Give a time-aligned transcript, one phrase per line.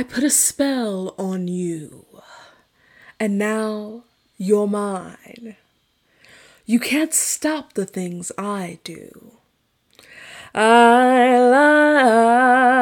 [0.00, 2.22] I put a spell on you,
[3.20, 4.04] and now
[4.38, 5.56] you're mine.
[6.64, 9.32] You can't stop the things I do.
[10.54, 11.38] I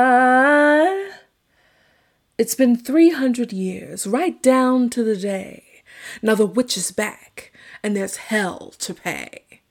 [0.06, 1.10] lie.
[2.38, 5.64] It's been 300 years, right down to the day.
[6.23, 9.62] Now the witch is back, and there's hell to pay.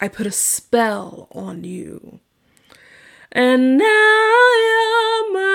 [0.00, 2.20] I put a spell on you.
[3.38, 3.84] And now
[4.66, 5.46] you're mine.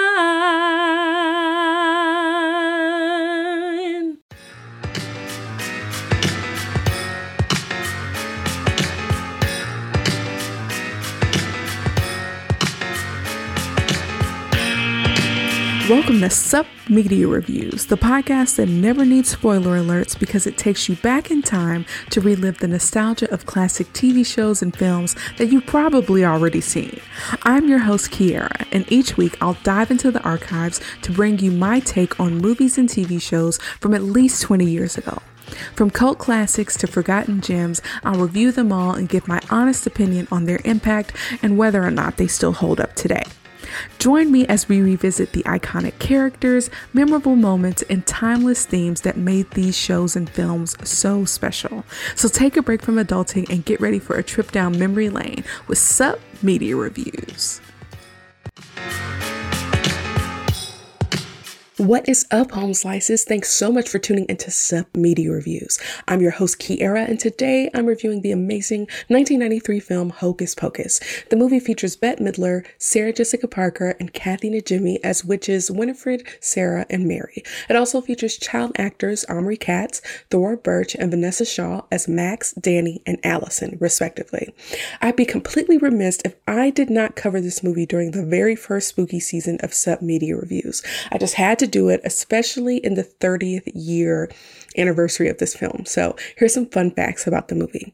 [15.91, 20.87] Welcome to Sup Media Reviews, the podcast that never needs spoiler alerts because it takes
[20.87, 25.47] you back in time to relive the nostalgia of classic TV shows and films that
[25.47, 27.01] you've probably already seen.
[27.43, 31.51] I'm your host, Kiara, and each week I'll dive into the archives to bring you
[31.51, 35.21] my take on movies and TV shows from at least 20 years ago.
[35.75, 40.29] From cult classics to forgotten gems, I'll review them all and give my honest opinion
[40.31, 43.23] on their impact and whether or not they still hold up today.
[43.99, 49.49] Join me as we revisit the iconic characters, memorable moments, and timeless themes that made
[49.51, 51.85] these shows and films so special.
[52.15, 55.43] So take a break from adulting and get ready for a trip down memory lane
[55.67, 57.61] with Sup Media Reviews.
[61.81, 63.23] What is up, home slices?
[63.23, 65.79] Thanks so much for tuning into Sup Media Reviews.
[66.07, 70.99] I'm your host, Kiara, and today I'm reviewing the amazing 1993 film Hocus Pocus.
[71.31, 76.85] The movie features Bette Midler, Sarah Jessica Parker, and Kathy Najimy as witches Winifred, Sarah,
[76.91, 77.43] and Mary.
[77.67, 83.01] It also features child actors Omri Katz, Thora Birch, and Vanessa Shaw as Max, Danny,
[83.07, 84.53] and Allison, respectively.
[85.01, 88.89] I'd be completely remiss if I did not cover this movie during the very first
[88.89, 90.83] spooky season of Sup Media Reviews.
[91.11, 94.29] I just had to do it, especially in the 30th year
[94.77, 95.85] anniversary of this film.
[95.85, 97.93] So here's some fun facts about the movie.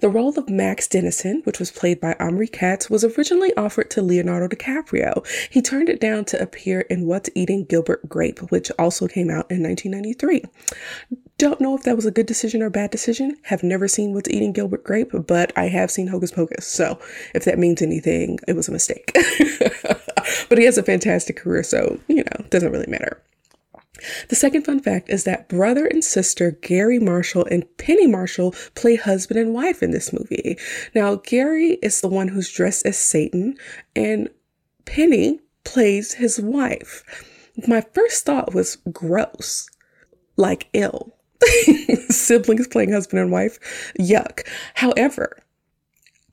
[0.00, 4.02] The role of Max Dennison, which was played by Omri Katz, was originally offered to
[4.02, 5.26] Leonardo DiCaprio.
[5.50, 9.50] He turned it down to appear in What's Eating Gilbert Grape, which also came out
[9.50, 10.44] in 1993.
[11.44, 13.36] Don't know if that was a good decision or bad decision.
[13.42, 16.66] Have never seen What's Eating Gilbert Grape, but I have seen Hocus Pocus.
[16.66, 16.98] So
[17.34, 19.10] if that means anything, it was a mistake.
[20.48, 23.22] but he has a fantastic career, so, you know, it doesn't really matter.
[24.30, 28.96] The second fun fact is that brother and sister Garry Marshall and Penny Marshall play
[28.96, 30.56] husband and wife in this movie.
[30.94, 33.58] Now, Garry is the one who's dressed as Satan,
[33.94, 34.30] and
[34.86, 37.04] Penny plays his wife.
[37.68, 39.68] My first thought was gross,
[40.38, 41.13] like ill.
[42.10, 43.58] Siblings playing husband and wife,
[43.98, 44.46] yuck.
[44.74, 45.38] However,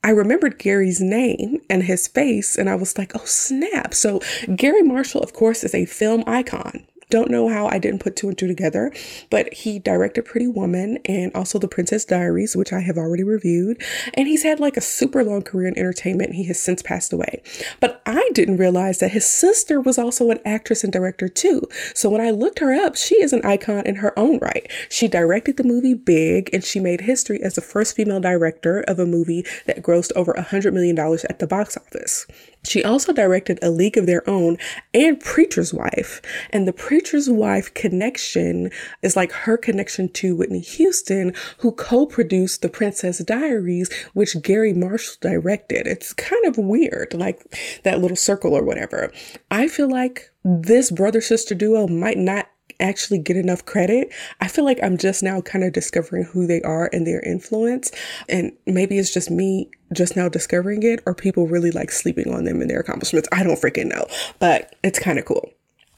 [0.04, 3.94] I remembered Garry's name and his face, and I was like, oh, snap.
[3.94, 4.20] So,
[4.56, 6.86] Garry Marshall, of course, is a film icon.
[7.12, 8.90] Don't know how I didn't put two and two together,
[9.28, 13.82] but he directed Pretty Woman and also The Princess Diaries, which I have already reviewed.
[14.14, 16.32] And he's had like a super long career in entertainment.
[16.32, 17.42] He has since passed away.
[17.80, 21.60] But I didn't realize that his sister was also an actress and director too.
[21.94, 24.70] So when I looked her up, she is an icon in her own right.
[24.88, 28.98] She directed the movie Big and she made history as the first female director of
[28.98, 32.26] a movie that grossed over a $100 million at the box office.
[32.64, 34.56] She also directed A League of Their Own
[34.94, 36.22] and Preacher's Wife.
[36.50, 38.70] And the Preacher's Wife connection
[39.02, 44.72] is like her connection to Whitney Houston, who co produced The Princess Diaries, which Garry
[44.72, 45.86] Marshall directed.
[45.86, 47.42] It's kind of weird, like
[47.82, 49.12] that little circle or whatever.
[49.50, 52.48] I feel like this brother sister duo might not
[52.82, 54.12] actually get enough credit.
[54.40, 57.90] I feel like I'm just now kind of discovering who they are and their influence.
[58.28, 62.44] And maybe it's just me just now discovering it or people really like sleeping on
[62.44, 63.28] them and their accomplishments.
[63.32, 64.06] I don't freaking know,
[64.38, 65.50] but it's kind of cool.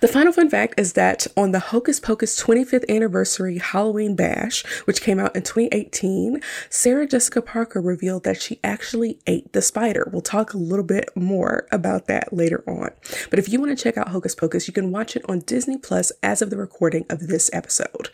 [0.05, 5.01] The final fun fact is that on the Hocus Pocus 25th anniversary Halloween bash, which
[5.01, 10.07] came out in 2018, Sarah Jessica Parker revealed that she actually ate the spider.
[10.13, 12.91] We'll talk a little bit more about that later on.
[13.31, 15.79] But if you want to check out Hocus Pocus, you can watch it on Disney
[15.79, 18.11] Plus as of the recording of this episode.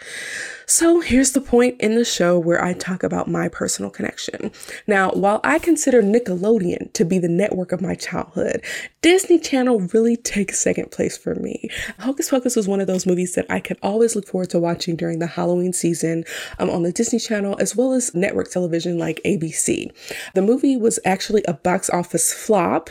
[0.70, 4.52] So here's the point in the show where I talk about my personal connection.
[4.86, 8.62] Now, while I consider Nickelodeon to be the network of my childhood,
[9.02, 11.68] Disney Channel really takes second place for me.
[11.98, 14.94] Hocus Pocus was one of those movies that I could always look forward to watching
[14.94, 16.22] during the Halloween season
[16.60, 19.90] um, on the Disney Channel as well as network television like ABC.
[20.34, 22.90] The movie was actually a box office flop,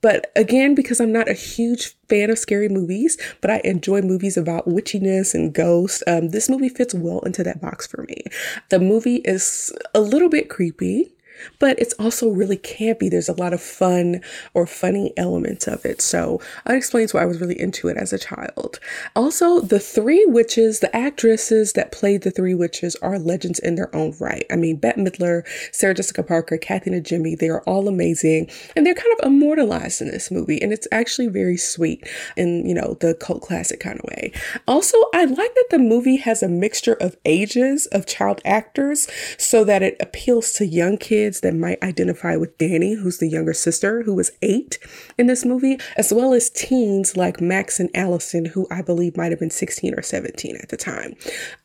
[0.00, 4.36] but again, because I'm not a huge fan of scary movies, but I enjoy movies
[4.36, 6.02] about witchiness and ghosts.
[6.06, 8.24] Um, this movie fits well into that box for me.
[8.70, 11.12] The movie is a little bit creepy.
[11.58, 13.10] But it's also really campy.
[13.10, 14.20] There's a lot of fun
[14.54, 16.00] or funny elements of it.
[16.00, 18.80] So that explains why I was really into it as a child.
[19.14, 23.94] Also, the three witches, the actresses that played the three witches are legends in their
[23.94, 24.44] own right.
[24.50, 25.42] I mean, Bette Midler,
[25.72, 30.08] Sarah Jessica Parker, Kathy Najimy, they are all amazing and they're kind of immortalized in
[30.08, 30.60] this movie.
[30.60, 34.32] And it's actually very sweet in, you know, the cult classic kind of way.
[34.66, 39.64] Also, I like that the movie has a mixture of ages of child actors so
[39.64, 44.02] that it appeals to young kids that might identify with Danny, who's the younger sister,
[44.02, 44.78] who was eight
[45.16, 49.32] in this movie, as well as teens like Max and Allison, who I believe might
[49.32, 51.14] have been 16 or 17 at the time.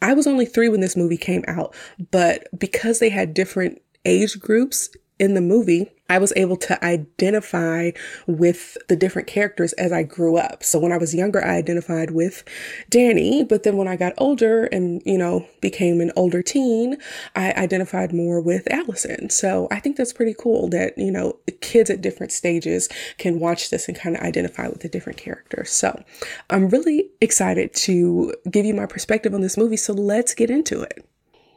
[0.01, 1.75] I was only three when this movie came out,
[2.11, 4.89] but because they had different age groups
[5.19, 7.89] in the movie, I was able to identify
[8.27, 10.63] with the different characters as I grew up.
[10.63, 12.43] So when I was younger, I identified with
[12.87, 16.97] Danny, but then when I got older and, you know, became an older teen,
[17.35, 19.31] I identified more with Allison.
[19.31, 23.71] So I think that's pretty cool that, you know, kids at different stages can watch
[23.71, 25.71] this and kind of identify with the different characters.
[25.71, 26.03] So
[26.51, 29.77] I'm really excited to give you my perspective on this movie.
[29.77, 31.03] So let's get into it.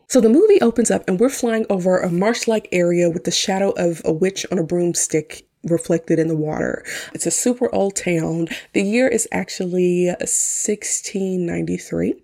[0.08, 3.32] So the movie opens up and we're flying over a marsh like area with the
[3.32, 6.84] shadow of a witch on a broomstick reflected in the water.
[7.12, 8.46] It's a super old town.
[8.72, 12.14] The year is actually 1693.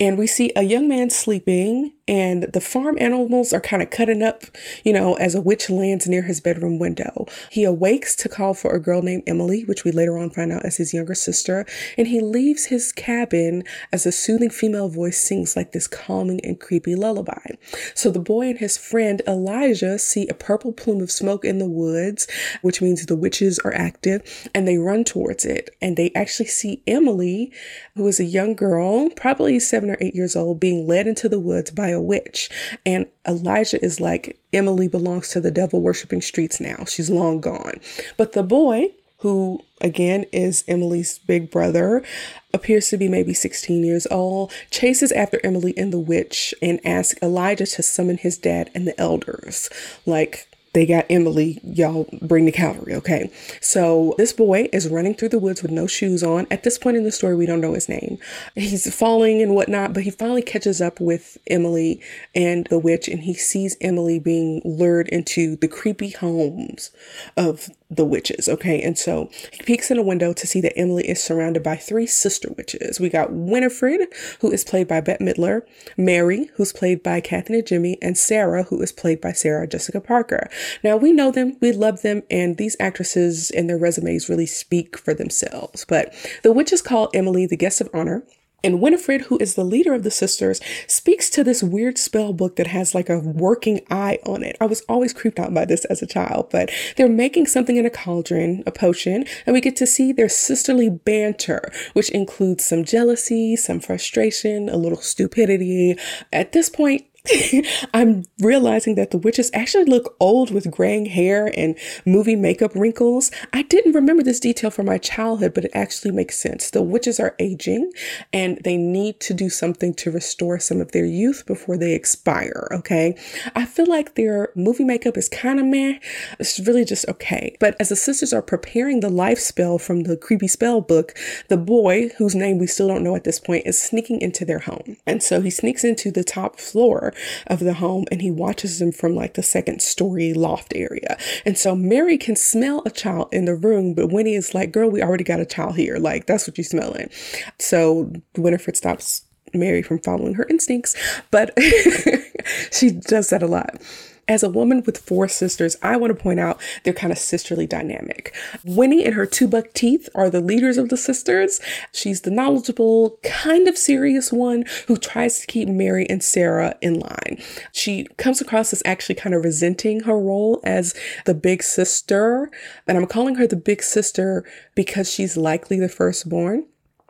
[0.00, 4.22] And we see a young man sleeping, and the farm animals are kind of cutting
[4.22, 4.44] up,
[4.84, 7.26] you know, as a witch lands near his bedroom window.
[7.50, 10.64] He awakes to call for a girl named Emily, which we later on find out
[10.64, 11.66] as his younger sister,
[11.98, 16.60] and he leaves his cabin as a soothing female voice sings like this calming and
[16.60, 17.54] creepy lullaby.
[17.94, 21.68] So the boy and his friend Elijah see a purple plume of smoke in the
[21.68, 22.28] woods,
[22.62, 25.70] which means the witches are active, and they run towards it.
[25.82, 27.52] And they actually see Emily,
[27.96, 31.40] who is a young girl, probably seven or eight years old, being led into the
[31.40, 32.48] woods by a witch.
[32.84, 36.84] And Elijah is like, Emily belongs to the devil worshiping streets now.
[36.86, 37.80] She's long gone.
[38.16, 42.04] But the boy, who again is Emily's big brother,
[42.52, 47.20] appears to be maybe 16 years old, chases after Emily and the witch and asks
[47.22, 49.68] Elijah to summon his dad and the elders.
[50.04, 53.30] Like, they got Emily, y'all bring the cavalry, okay?
[53.62, 56.46] So this boy is running through the woods with no shoes on.
[56.50, 58.18] At this point in the story, we don't know his name.
[58.54, 62.02] He's falling and whatnot, but he finally catches up with Emily
[62.34, 66.90] and the witch, and he sees Emily being lured into the creepy homes
[67.38, 68.82] of the witches, okay?
[68.82, 72.06] And so he peeks in a window to see that Emily is surrounded by three
[72.06, 72.98] sister witches.
[72.98, 74.08] We got Winifred,
[74.40, 75.62] who is played by Bette Midler,
[75.96, 80.50] Mary, who's played by Kathy Najimy, and Sarah, who is played by Sarah Jessica Parker.
[80.82, 84.98] Now, we know them, we love them, and these actresses and their resumes really speak
[84.98, 85.84] for themselves.
[85.84, 86.12] But
[86.42, 88.24] the witches call Emily the guest of honor
[88.64, 92.56] and Winifred, who is the leader of the sisters, speaks to this weird spell book
[92.56, 94.56] that has like a working eye on it.
[94.60, 97.86] I was always creeped out by this as a child, but they're making something in
[97.86, 102.84] a cauldron, a potion, and we get to see their sisterly banter, which includes some
[102.84, 105.96] jealousy, some frustration, a little stupidity.
[106.32, 107.04] At this point,
[107.94, 113.30] I'm realizing that the witches actually look old with graying hair and movie makeup wrinkles.
[113.52, 116.70] I didn't remember this detail from my childhood, but it actually makes sense.
[116.70, 117.92] The witches are aging
[118.32, 122.68] and they need to do something to restore some of their youth before they expire.
[122.72, 123.16] Okay.
[123.54, 125.98] I feel like their movie makeup is kind of meh.
[126.38, 127.56] It's really just okay.
[127.60, 131.14] But as the sisters are preparing the life spell from the creepy spell book,
[131.48, 134.60] the boy, whose name we still don't know at this point, is sneaking into their
[134.60, 134.96] home.
[135.06, 137.12] And so he sneaks into the top floor
[137.46, 141.16] of the home and he watches them from like the second story loft area.
[141.44, 144.90] And so Mary can smell a child in the room, but Winnie is like, girl,
[144.90, 145.98] we already got a child here.
[145.98, 147.10] Like, that's what you smelling.
[147.58, 149.22] So Winifred stops
[149.54, 150.94] Mary from following her instincts,
[151.30, 151.56] but
[152.72, 153.80] she does that a lot.
[154.28, 157.66] As a woman with four sisters, I want to point out their kind of sisterly
[157.66, 158.34] dynamic.
[158.64, 161.60] Winnie and her two buck teeth are the leaders of the sisters.
[161.92, 166.98] She's the knowledgeable, kind of serious one who tries to keep Mary and Sarah in
[166.98, 167.40] line.
[167.70, 172.50] She comes across as actually kind of resenting her role as the big sister.
[172.88, 176.66] And I'm calling her the big sister because she's likely the firstborn.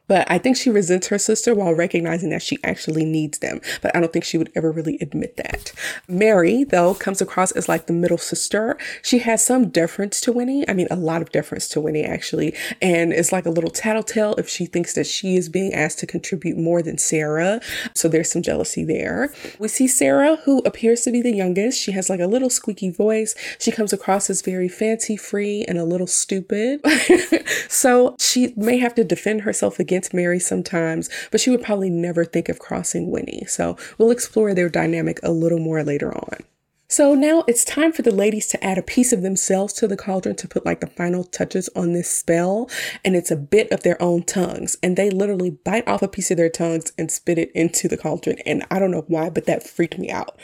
[0.08, 3.60] But I think she resents her sister while recognizing that she actually needs them.
[3.82, 5.72] But I don't think she would ever really admit that.
[6.08, 8.78] Mary, though, comes across as like the middle sister.
[9.02, 10.68] She has some deference to Winnie.
[10.68, 12.54] I mean, a lot of deference to Winnie, actually.
[12.80, 16.06] And it's like a little tattletale if she thinks that she is being asked to
[16.06, 17.60] contribute more than Sarah.
[17.94, 19.32] So there's some jealousy there.
[19.58, 21.80] We see Sarah, who appears to be the youngest.
[21.80, 23.34] She has like a little squeaky voice.
[23.58, 26.80] She comes across as very fancy free and a little stupid.
[27.68, 31.88] so she may have to defend herself against against Mary sometimes, but she would probably
[31.88, 33.46] never think of crossing Winnie.
[33.46, 36.44] So we'll explore their dynamic a little more later on.
[36.88, 39.96] So now it's time for the ladies to add a piece of themselves to the
[39.96, 42.68] cauldron to put like the final touches on this spell.
[43.06, 44.76] And it's a bit of their own tongues.
[44.82, 47.96] And they literally bite off a piece of their tongues and spit it into the
[47.96, 48.38] cauldron.
[48.44, 50.38] And I don't know why, but that freaked me out.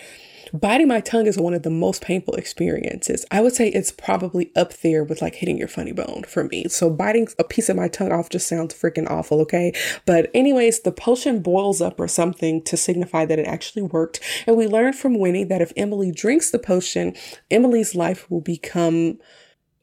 [0.54, 3.25] Biting my tongue is one of the most painful experiences.
[3.30, 6.68] I would say it's probably up there with like hitting your funny bone for me.
[6.68, 9.73] So biting a piece of my tongue off just sounds freaking awful, okay?
[10.04, 14.21] But anyways, the potion boils up or something to signify that it actually worked.
[14.47, 17.14] And we learned from Winnie that if Emily drinks the potion,
[17.50, 19.18] Emily's life will become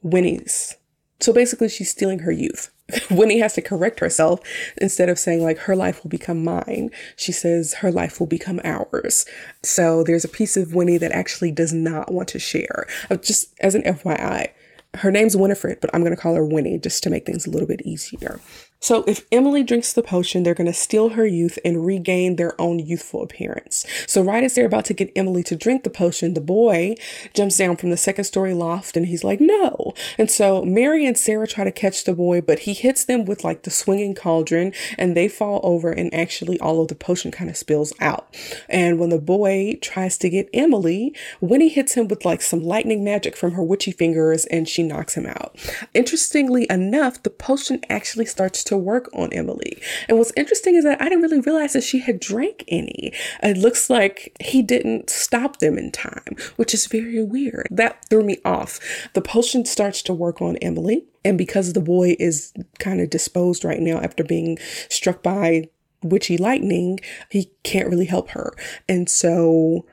[0.04, 0.76] Winnie's.
[1.20, 2.72] So basically, she's stealing her youth.
[3.12, 4.40] Winnie has to correct herself
[4.78, 6.90] instead of saying like her life will become mine.
[7.16, 9.26] She says her life will become ours.
[9.64, 12.88] So there's a piece of Winnie that actually does not want to share.
[13.10, 14.50] Uh, just as an FYI,
[14.96, 17.52] her name's Winifred, but I'm going to call her Winnie just to make things a
[17.52, 18.40] little bit easier.
[18.82, 22.60] So if Emily drinks the potion, they're going to steal her youth and regain their
[22.60, 23.86] own youthful appearance.
[24.08, 26.96] So right as they're about to get Emily to drink the potion, the boy
[27.34, 29.94] jumps down from the second story loft and he's like, no.
[30.18, 33.44] And so Mary and Sarah try to catch the boy, but he hits them with
[33.44, 37.50] like the swinging cauldron and they fall over and actually all of the potion kind
[37.50, 38.34] of spills out.
[38.70, 43.04] And when the boy tries to get Emily, Winnie hits him with like some lightning
[43.04, 45.58] magic from her witchy fingers and she knocks him out.
[45.94, 49.82] Interestingly enough, the potion actually starts to work on Emily.
[50.08, 53.14] And what's interesting is that I didn't really realize that she had drank any.
[53.44, 57.68] It looks like he didn't stop them in time, which is very weird.
[57.70, 58.80] That threw me off.
[59.14, 61.06] The potion starts to work on Emily.
[61.26, 64.58] And because the boy is kind of disposed right now after being
[64.90, 65.70] struck by
[66.02, 67.00] witchy lightning,
[67.30, 68.54] he can't really help her.
[68.88, 69.86] And so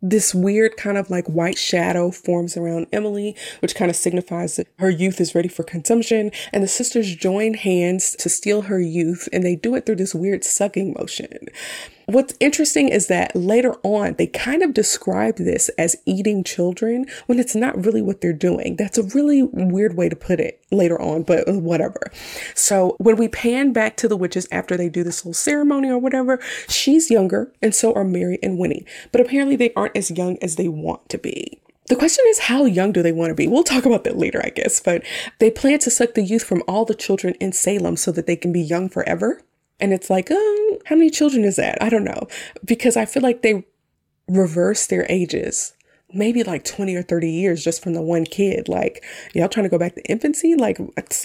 [0.00, 4.68] this weird kind of like white shadow forms around Emily, which kind of signifies that
[4.78, 6.30] her youth is ready for consumption.
[6.52, 10.14] And the sisters join hands to steal her youth, and they do it through this
[10.14, 11.48] weird sucking motion.
[12.08, 17.38] What's interesting is that later on, they kind of describe this as eating children when
[17.38, 18.76] it's not really what they're doing.
[18.76, 22.00] That's a really weird way to put it later on, but whatever.
[22.54, 25.98] So when we pan back to the witches after they do this little ceremony or
[25.98, 28.86] whatever, she's younger, and so are Mary and Winnie.
[29.12, 31.60] But apparently, they aren't as young as they want to be.
[31.88, 33.48] The question is, how young do they want to be?
[33.48, 34.80] We'll talk about that later, I guess.
[34.80, 35.02] But
[35.40, 38.36] they plan to suck the youth from all the children in Salem so that they
[38.36, 39.42] can be young forever.
[39.80, 41.80] And it's like, um, how many children is that?
[41.80, 42.26] I don't know.
[42.64, 43.64] Because I feel like they
[44.28, 45.72] reverse their ages
[46.12, 48.68] maybe like 20 or 30 years just from the one kid.
[48.68, 49.04] Like,
[49.34, 50.54] y'all trying to go back to infancy?
[50.54, 50.78] Like,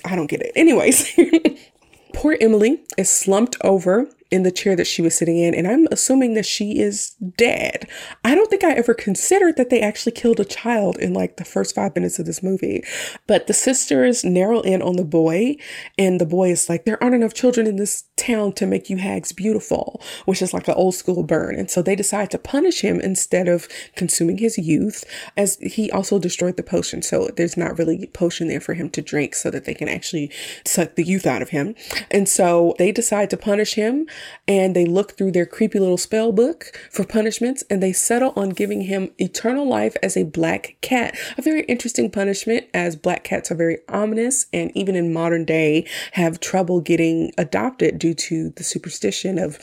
[0.05, 0.51] I don't get it.
[0.55, 1.17] Anyways,
[2.13, 5.87] poor Emily is slumped over in the chair that she was sitting in, and I'm
[5.91, 7.87] assuming that she is dead.
[8.25, 11.45] I don't think I ever considered that they actually killed a child in like the
[11.45, 12.83] first five minutes of this movie.
[13.27, 15.57] But the sisters narrow in on the boy,
[15.99, 18.97] and the boy is like, There aren't enough children in this town to make you
[18.97, 21.55] hags beautiful, which is like an old school burn.
[21.55, 25.03] And so they decide to punish him instead of consuming his youth,
[25.37, 27.03] as he also destroyed the potion.
[27.03, 30.31] So there's not really potion there for him to drink so that they can actually
[30.65, 31.75] suck the youth out of him.
[32.09, 34.07] And so they decide to punish him
[34.47, 38.49] and they look through their creepy little spell book for punishments and they settle on
[38.49, 41.15] giving him eternal life as a black cat.
[41.37, 45.87] A very interesting punishment as black cats are very ominous and even in modern day
[46.13, 49.59] have trouble getting adopted due to the superstition of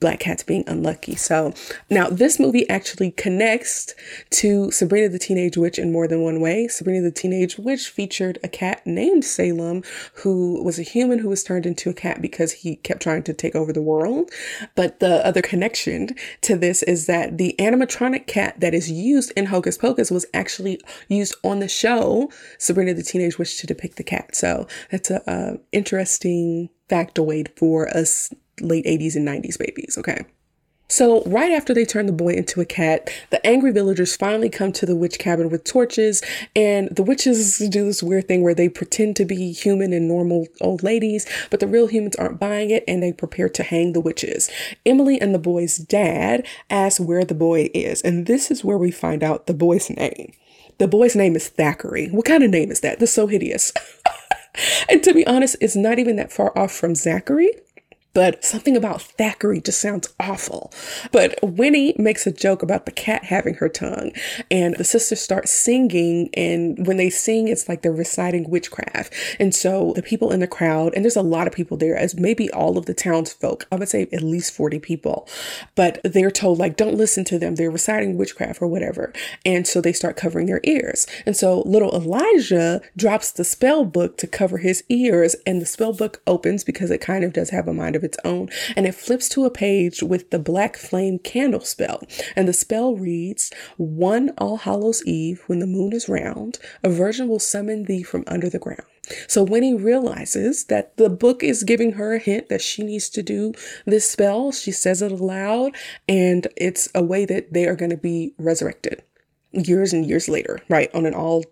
[0.00, 1.14] black cats being unlucky.
[1.14, 1.52] So
[1.90, 3.94] now this movie actually connects
[4.30, 6.68] to Sabrina the Teenage Witch in more than one way.
[6.68, 9.82] Sabrina the Teenage Witch featured a cat named Salem
[10.14, 13.34] who was a human who was turned into a cat because he kept trying to
[13.34, 14.30] take over the world.
[14.74, 19.46] But the other connection to this is that the animatronic cat that is used in
[19.46, 24.04] Hocus Pocus was actually used on the show Sabrina the Teenage Witch to depict the
[24.04, 24.34] cat.
[24.34, 29.96] So that's a, a interesting factoid for us late 80s and 90s babies.
[29.98, 30.24] Okay.
[30.90, 34.72] So, right after they turn the boy into a cat, the angry villagers finally come
[34.72, 36.20] to the witch cabin with torches,
[36.56, 40.48] and the witches do this weird thing where they pretend to be human and normal
[40.60, 44.00] old ladies, but the real humans aren't buying it and they prepare to hang the
[44.00, 44.50] witches.
[44.84, 48.90] Emily and the boy's dad ask where the boy is, and this is where we
[48.90, 50.32] find out the boy's name.
[50.78, 52.08] The boy's name is Thackeray.
[52.08, 52.98] What kind of name is that?
[52.98, 53.72] That's so hideous.
[54.88, 57.50] and to be honest, it's not even that far off from Zachary
[58.12, 60.72] but something about Thackeray just sounds awful.
[61.12, 64.12] But Winnie makes a joke about the cat having her tongue,
[64.50, 66.30] and the sisters start singing.
[66.34, 69.14] And when they sing, it's like they're reciting witchcraft.
[69.38, 72.16] And so the people in the crowd, and there's a lot of people there, as
[72.16, 75.28] maybe all of the townsfolk, I would say at least 40 people,
[75.74, 77.54] but they're told, like, don't listen to them.
[77.54, 79.12] They're reciting witchcraft or whatever.
[79.44, 81.06] And so they start covering their ears.
[81.26, 85.92] And so little Elijah drops the spell book to cover his ears, and the spell
[85.92, 88.86] book opens because it kind of does have a mind of of its own, and
[88.86, 92.02] it flips to a page with the black flame candle spell.
[92.34, 97.28] And the spell reads One All Hallows Eve, when the moon is round, a virgin
[97.28, 98.84] will summon thee from under the ground.
[99.26, 103.22] So Winnie realizes that the book is giving her a hint that she needs to
[103.22, 103.52] do
[103.84, 104.52] this spell.
[104.52, 105.74] She says it aloud,
[106.08, 109.02] and it's a way that they are going to be resurrected
[109.52, 110.94] years and years later, right?
[110.94, 111.44] On an all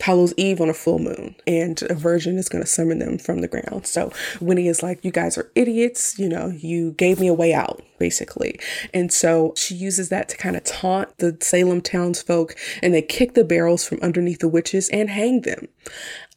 [0.00, 3.40] Hallows Eve on a full moon, and a virgin is going to summon them from
[3.40, 3.86] the ground.
[3.86, 6.18] So Winnie is like, You guys are idiots.
[6.18, 8.60] You know, you gave me a way out, basically.
[8.92, 13.34] And so she uses that to kind of taunt the Salem townsfolk, and they kick
[13.34, 15.68] the barrels from underneath the witches and hang them.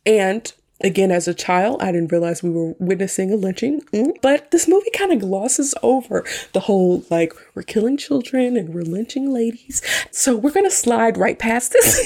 [0.06, 4.52] And Again, as a child, I didn't realize we were witnessing a lynching, mm, but
[4.52, 9.32] this movie kind of glosses over the whole like, we're killing children and we're lynching
[9.32, 9.82] ladies.
[10.12, 12.02] So we're going to slide right past this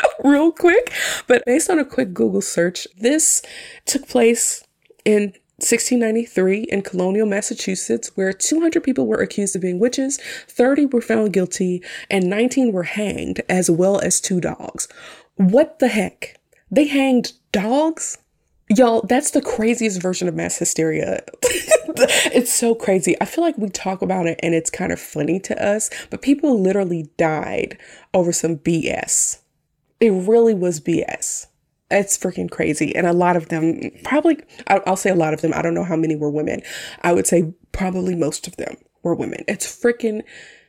[0.24, 0.92] real quick.
[1.26, 3.42] But based on a quick Google search, this
[3.84, 4.64] took place
[5.04, 10.18] in 1693 in colonial Massachusetts, where 200 people were accused of being witches,
[10.48, 14.86] 30 were found guilty, and 19 were hanged, as well as two dogs.
[15.36, 16.38] What the heck?
[16.70, 18.18] They hanged dogs?
[18.68, 21.22] Y'all, that's the craziest version of mass hysteria.
[21.42, 23.16] it's so crazy.
[23.20, 26.20] I feel like we talk about it and it's kind of funny to us, but
[26.20, 27.78] people literally died
[28.12, 29.38] over some BS.
[30.00, 31.46] It really was BS.
[31.90, 32.94] It's freaking crazy.
[32.94, 35.84] And a lot of them, probably, I'll say a lot of them, I don't know
[35.84, 36.60] how many were women.
[37.02, 39.44] I would say probably most of them were women.
[39.48, 40.22] It's freaking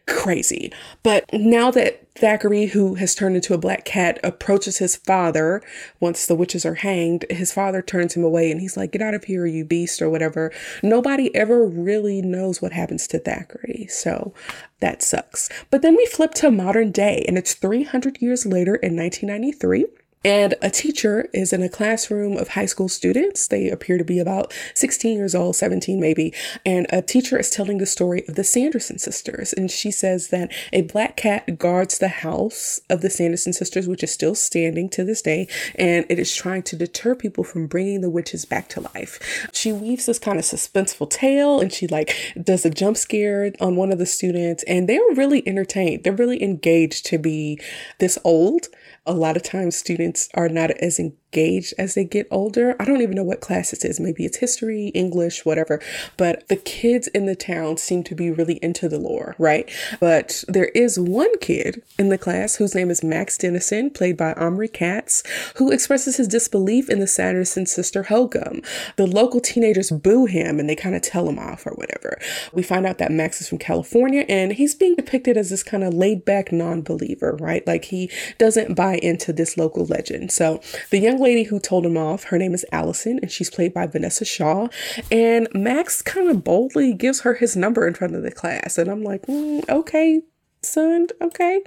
[0.07, 0.71] crazy.
[1.03, 5.61] But now that Thackeray, who has turned into a black cat, approaches his father
[5.99, 9.13] once the witches are hanged, his father turns him away and he's like, Get out
[9.13, 10.51] of here, you beast, or whatever.
[10.81, 13.87] Nobody ever really knows what happens to Thackeray.
[13.89, 14.33] So
[14.79, 15.49] that sucks.
[15.69, 19.85] But then we flip to modern day, and it's 300 years later in 1993.
[20.27, 23.47] And a teacher is in a classroom of high school students.
[23.47, 26.33] They appear to be about 16 years old, 17 maybe.
[26.65, 29.53] And a teacher is telling the story of the Sanderson sisters.
[29.53, 34.03] And she says that a black cat guards the house of the Sanderson sisters, which
[34.03, 35.47] is still standing to this day.
[35.75, 39.47] And it is trying to deter people from bringing the witches back to life.
[39.53, 43.77] She weaves this kind of suspenseful tale and she like does a jump scare on
[43.77, 44.65] one of the students.
[44.67, 46.03] And they're really entertained.
[46.03, 47.61] They're really engaged to be
[47.99, 48.67] this old
[49.07, 52.75] a lot of times students are not as engaged as they get older.
[52.79, 53.99] I don't even know what class it is.
[53.99, 55.79] Maybe it's history, English, whatever.
[56.17, 59.69] But the kids in the town seem to be really into the lore, right?
[59.99, 64.33] But there is one kid in the class whose name is Max Dennison, played by
[64.33, 65.21] Omri Katz,
[65.57, 68.63] who expresses his disbelief in the Sanderson sister Hokum.
[68.95, 72.19] The local teenagers boo him and they kind of tell him off or whatever.
[72.51, 75.83] We find out that Max is from California and he's being depicted as this kind
[75.83, 77.65] of laid back non believer, right?
[77.67, 78.09] Like he
[78.39, 80.31] doesn't buy into this local legend.
[80.31, 83.73] So the young lady who told him off, her name is Allison, and she's played
[83.73, 84.67] by Vanessa Shaw.
[85.11, 88.77] And Max kind of boldly gives her his number in front of the class.
[88.77, 90.21] And I'm like, mm, okay,
[90.61, 91.61] son, okay.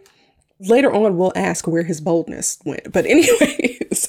[0.60, 2.92] Later on, we'll ask where his boldness went.
[2.92, 4.08] But, anyways,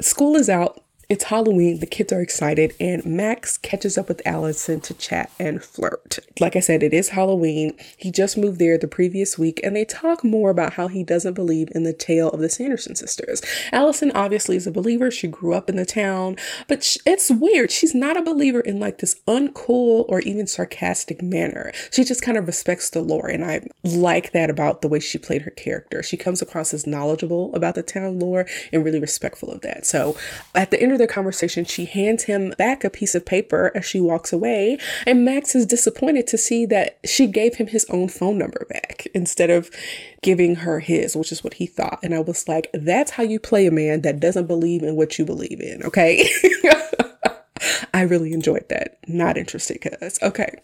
[0.00, 4.80] school is out it's Halloween, the kids are excited, and Max catches up with Allison
[4.80, 6.18] to chat and flirt.
[6.40, 7.76] Like I said, it is Halloween.
[7.98, 11.34] He just moved there the previous week, and they talk more about how he doesn't
[11.34, 13.42] believe in the tale of the Sanderson sisters.
[13.72, 15.10] Allison obviously is a believer.
[15.10, 17.70] She grew up in the town, but it's weird.
[17.70, 21.72] She's not a believer in like this uncool or even sarcastic manner.
[21.90, 25.18] She just kind of respects the lore, and I like that about the way she
[25.18, 26.02] played her character.
[26.02, 29.84] She comes across as knowledgeable about the town lore and really respectful of that.
[29.84, 30.16] So
[30.54, 34.00] at the end of conversation, she hands him back a piece of paper as she
[34.00, 34.78] walks away.
[35.06, 39.06] And Max is disappointed to see that she gave him his own phone number back
[39.14, 39.70] instead of
[40.22, 42.00] giving her his, which is what he thought.
[42.02, 45.18] And I was like, that's how you play a man that doesn't believe in what
[45.18, 46.28] you believe in, okay?
[47.94, 48.98] I really enjoyed that.
[49.06, 50.18] Not interested, cuz.
[50.22, 50.54] Okay.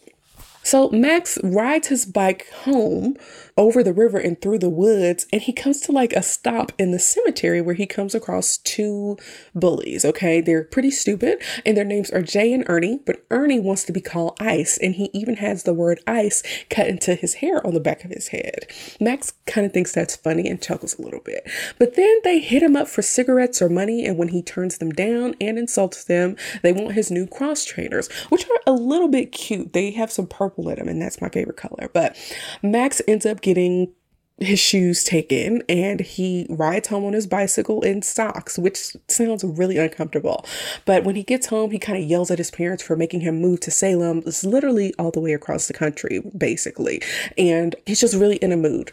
[0.62, 3.16] So Max rides his bike home
[3.58, 6.92] over the river and through the woods, and he comes to like a stop in
[6.92, 9.18] the cemetery where he comes across two
[9.54, 10.04] bullies.
[10.04, 13.92] Okay, they're pretty stupid, and their names are Jay and Ernie, but Ernie wants to
[13.92, 17.74] be called Ice, and he even has the word ice cut into his hair on
[17.74, 18.66] the back of his head.
[19.00, 21.42] Max kind of thinks that's funny and chuckles a little bit,
[21.78, 24.92] but then they hit him up for cigarettes or money, and when he turns them
[24.92, 29.32] down and insults them, they want his new cross trainers, which are a little bit
[29.32, 29.72] cute.
[29.72, 31.90] They have some purple in them, and that's my favorite color.
[31.92, 32.16] But
[32.62, 33.90] Max ends up getting
[34.40, 39.78] his shoes taken and he rides home on his bicycle in socks, which sounds really
[39.78, 40.44] uncomfortable.
[40.84, 43.40] But when he gets home, he kind of yells at his parents for making him
[43.40, 44.22] move to Salem.
[44.26, 47.00] It's literally all the way across the country, basically.
[47.38, 48.92] And he's just really in a mood.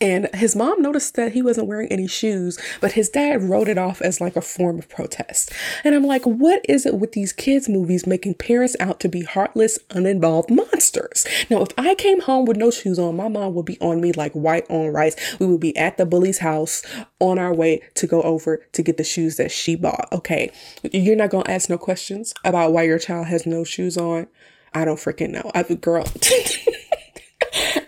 [0.00, 3.78] And his mom noticed that he wasn't wearing any shoes, but his dad wrote it
[3.78, 5.52] off as like a form of protest.
[5.82, 9.22] And I'm like, what is it with these kids' movies making parents out to be
[9.22, 11.26] heartless, uninvolved monsters?
[11.50, 14.12] Now, if I came home with no shoes on, my mom would be on me
[14.12, 15.16] like white on rice.
[15.40, 16.82] We would be at the bully's house
[17.18, 20.08] on our way to go over to get the shoes that she bought.
[20.12, 20.52] Okay,
[20.92, 24.28] you're not gonna ask no questions about why your child has no shoes on.
[24.74, 25.50] I don't freaking know.
[25.54, 26.04] I girl.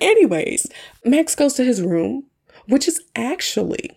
[0.00, 0.66] Anyways,
[1.04, 2.24] Max goes to his room,
[2.68, 3.90] which is actually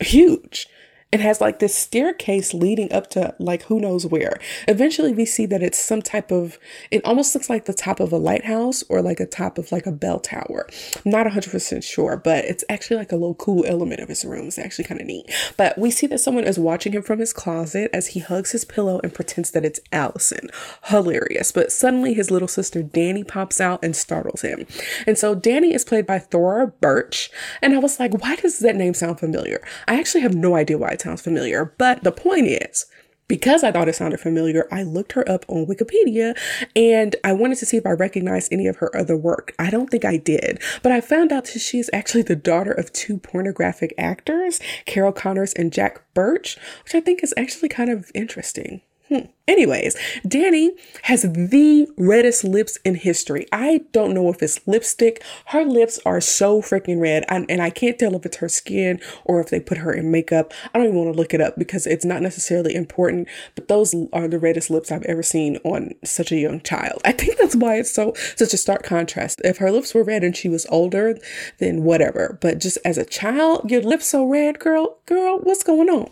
[0.00, 0.68] huge.
[1.12, 4.38] It has like this staircase leading up to like who knows where.
[4.66, 6.58] Eventually, we see that it's some type of,
[6.90, 9.84] it almost looks like the top of a lighthouse or like a top of like
[9.84, 10.66] a bell tower.
[11.04, 14.46] Not 100% sure, but it's actually like a little cool element of his room.
[14.46, 15.30] It's actually kind of neat.
[15.58, 18.64] But we see that someone is watching him from his closet as he hugs his
[18.64, 20.48] pillow and pretends that it's Allison.
[20.84, 21.52] Hilarious.
[21.52, 24.66] But suddenly, his little sister Danny pops out and startles him.
[25.06, 27.30] And so, Danny is played by Thora Birch.
[27.60, 29.62] And I was like, why does that name sound familiar?
[29.86, 31.74] I actually have no idea why sounds familiar.
[31.78, 32.86] But the point is,
[33.28, 36.36] because I thought it sounded familiar, I looked her up on Wikipedia
[36.76, 39.54] and I wanted to see if I recognized any of her other work.
[39.58, 42.72] I don't think I did, but I found out that she is actually the daughter
[42.72, 47.88] of two pornographic actors, Carol Connors and Jack Birch, which I think is actually kind
[47.88, 48.82] of interesting.
[49.08, 49.26] Hmm.
[49.48, 50.70] Anyways, Danny
[51.02, 53.44] has the reddest lips in history.
[53.50, 55.20] I don't know if it's lipstick.
[55.46, 59.00] Her lips are so freaking red, and, and I can't tell if it's her skin
[59.24, 60.52] or if they put her in makeup.
[60.72, 63.26] I don't even want to look it up because it's not necessarily important,
[63.56, 67.02] but those are the reddest lips I've ever seen on such a young child.
[67.04, 69.40] I think that's why it's so such a stark contrast.
[69.42, 71.18] If her lips were red and she was older,
[71.58, 72.38] then whatever.
[72.40, 76.10] But just as a child, your lips so red, girl, girl, what's going on?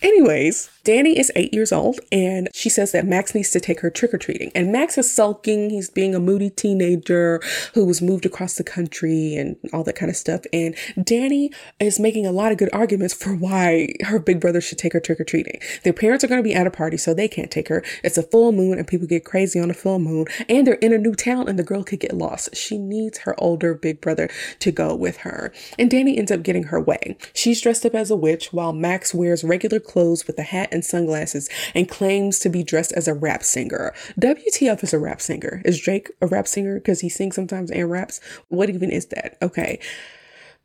[0.00, 3.90] Anyways, Danny is eight years old and she says that Max needs to take her
[3.90, 4.50] trick or treating.
[4.54, 5.70] And Max is sulking.
[5.70, 7.40] He's being a moody teenager
[7.74, 10.42] who was moved across the country and all that kind of stuff.
[10.52, 11.50] And Danny
[11.80, 15.00] is making a lot of good arguments for why her big brother should take her
[15.00, 15.60] trick or treating.
[15.84, 17.82] Their parents are going to be at a party, so they can't take her.
[18.02, 20.26] It's a full moon and people get crazy on a full moon.
[20.48, 22.54] And they're in a new town and the girl could get lost.
[22.54, 24.28] She needs her older big brother
[24.60, 25.52] to go with her.
[25.78, 27.16] And Danny ends up getting her way.
[27.34, 30.84] She's dressed up as a witch while Max wears regular clothes with a hat and
[30.84, 33.94] sunglasses and claims to be dressed as a rap singer.
[34.20, 35.62] WTF is a rap singer?
[35.64, 38.20] Is Drake a rap singer because he sings sometimes and raps?
[38.48, 39.36] What even is that?
[39.42, 39.80] Okay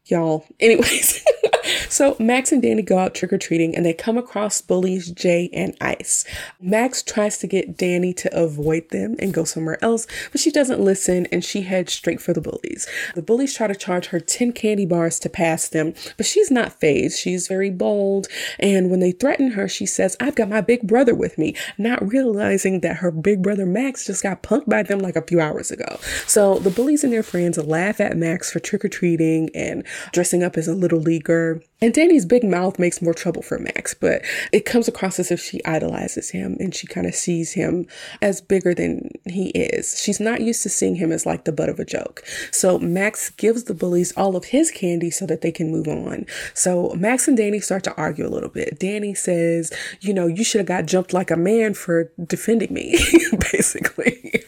[0.06, 0.46] y'all.
[0.60, 1.24] Anyways,
[1.90, 5.50] so Max and Danny go out trick or treating and they come across bullies Jay
[5.54, 6.26] and Ice.
[6.60, 10.82] Max tries to get Danny to avoid them and go somewhere else, but she doesn't
[10.82, 12.88] listen and she heads straight for the bullies.
[13.16, 16.74] The bullies try to charge her 10 candy bars to pass them, but she's not
[16.74, 17.20] phased.
[17.20, 18.28] She's very bold.
[18.60, 22.06] And when they threaten her, she says, I've got my big brother with me, not
[22.06, 25.72] realizing that her big brother Max just got punked by them like a few hours
[25.72, 26.00] ago.
[26.28, 30.44] So the bullies and their friends laugh at Max for trick or treating and dressing
[30.44, 31.62] up as a little leaguer.
[31.82, 35.42] And Danny's big mouth makes more trouble for Max, but it comes across as if
[35.42, 37.88] she idolizes him and she kind of sees him
[38.22, 40.02] as bigger than he is.
[40.02, 42.24] She's not used to seeing him as like the butt of a joke.
[42.52, 46.26] So Max gives the bullies all of his candy so that they can move on.
[46.54, 48.80] So Max and Danny start to argue a little bit.
[48.80, 52.98] Danny says, you know, you should have got jumped like a man for defending me,
[53.52, 54.46] basically.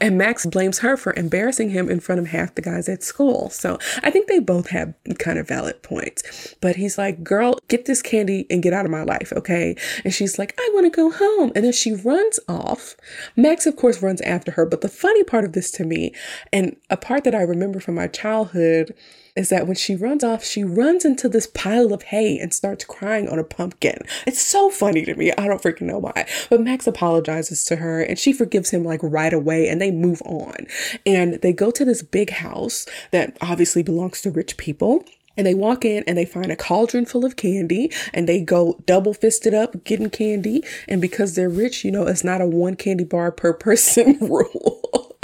[0.00, 3.50] And Max blames her for embarrassing him in front of half the guys at school.
[3.50, 6.54] So I think they both have kind of valid points.
[6.60, 9.76] But he's like, girl, get this candy and get out of my life, okay?
[10.04, 11.52] And she's like, I want to go home.
[11.54, 12.96] And then she runs off.
[13.36, 14.64] Max, of course, runs after her.
[14.64, 16.14] But the funny part of this to me,
[16.52, 18.94] and a part that I remember from my childhood,
[19.36, 22.84] is that when she runs off, she runs into this pile of hay and starts
[22.84, 23.98] crying on a pumpkin.
[24.26, 25.32] It's so funny to me.
[25.32, 26.26] I don't freaking know why.
[26.48, 30.22] But Max apologizes to her and she forgives him like right away and they move
[30.24, 30.66] on.
[31.06, 35.04] And they go to this big house that obviously belongs to rich people.
[35.36, 38.82] And they walk in and they find a cauldron full of candy and they go
[38.84, 40.62] double fisted up getting candy.
[40.86, 45.16] And because they're rich, you know, it's not a one candy bar per person rule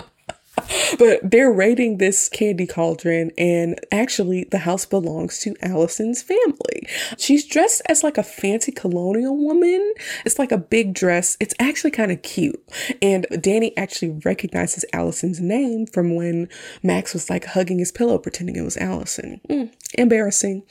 [0.98, 6.86] but they're raiding this candy cauldron, and actually, the house belongs to Allison's family.
[7.18, 9.94] She's dressed as like a fancy colonial woman.
[10.24, 11.36] It's like a big dress.
[11.40, 12.62] It's actually kind of cute.
[13.02, 16.48] And Danny actually recognizes Allison's name from when
[16.82, 19.40] Max was like hugging his pillow, pretending it was Allison.
[19.48, 20.62] Mm, embarrassing.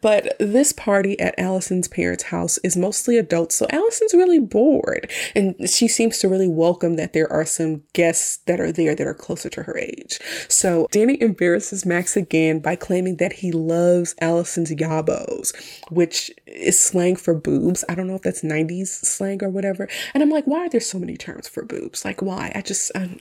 [0.00, 5.10] But this party at Allison's parents' house is mostly adults, so Allison's really bored.
[5.34, 9.06] And she seems to really welcome that there are some guests that are there that
[9.06, 10.18] are closer to her age.
[10.48, 15.54] So Danny embarrasses Max again by claiming that he loves Allison's yabos,
[15.90, 17.84] which is slang for boobs.
[17.88, 19.88] I don't know if that's 90s slang or whatever.
[20.14, 22.04] And I'm like, why are there so many terms for boobs?
[22.04, 22.52] Like, why?
[22.54, 23.18] I just, um,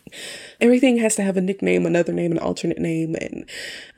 [0.60, 3.50] everything has to have a nickname, another name, an alternate name, and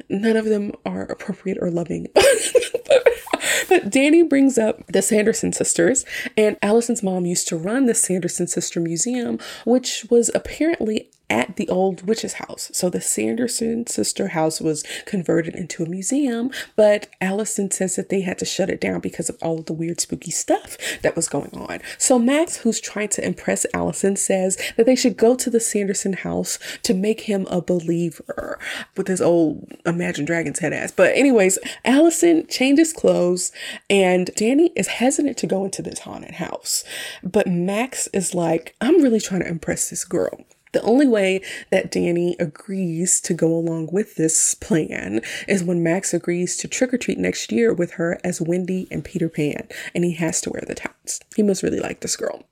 [0.10, 2.08] none of them are appropriate or loving.
[3.70, 6.06] but Danny brings up the Sanderson sisters,
[6.38, 11.68] and Allison's mom used to run the Sanderson Sister Museum, which was apparently at the
[11.68, 12.70] old witch's house.
[12.74, 18.22] So the Sanderson sister house was converted into a museum, but Allison says that they
[18.22, 21.28] had to shut it down because of all of the weird spooky stuff that was
[21.28, 21.80] going on.
[21.98, 26.14] So Max, who's trying to impress Allison, says that they should go to the Sanderson
[26.14, 28.60] house to make him a believer
[28.96, 30.92] with his old Imagine Dragons head ass.
[30.92, 33.52] But anyways, Allison changes clothes
[33.90, 36.84] and Danny is hesitant to go into this haunted house.
[37.24, 40.46] But Max is like, I'm really trying to impress this girl.
[40.74, 46.14] The only way that Danny agrees to go along with this plan is when Max
[46.14, 50.04] agrees to trick or treat next year with her as Wendy and Peter Pan, and
[50.04, 51.20] he has to wear the tights.
[51.36, 52.44] He must really like this girl.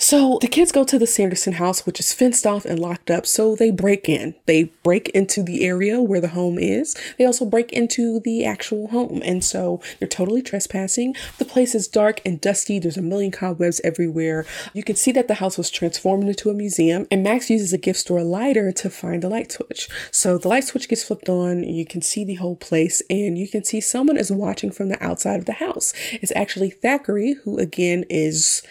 [0.00, 3.26] So the kids go to the Sanderson house, which is fenced off and locked up.
[3.26, 4.36] So they break in.
[4.46, 6.96] They break into the area where the home is.
[7.18, 9.20] They also break into the actual home.
[9.24, 11.16] And so they're totally trespassing.
[11.38, 12.78] The place is dark and dusty.
[12.78, 14.46] There's a million cobwebs everywhere.
[14.72, 17.08] You can see that the house was transformed into a museum.
[17.10, 19.88] And Max uses a gift store lighter to find the light switch.
[20.12, 21.64] So the light switch gets flipped on.
[21.64, 23.02] You can see the whole place.
[23.10, 25.92] And you can see someone is watching from the outside of the house.
[26.12, 28.62] It's actually Thackeray, who again is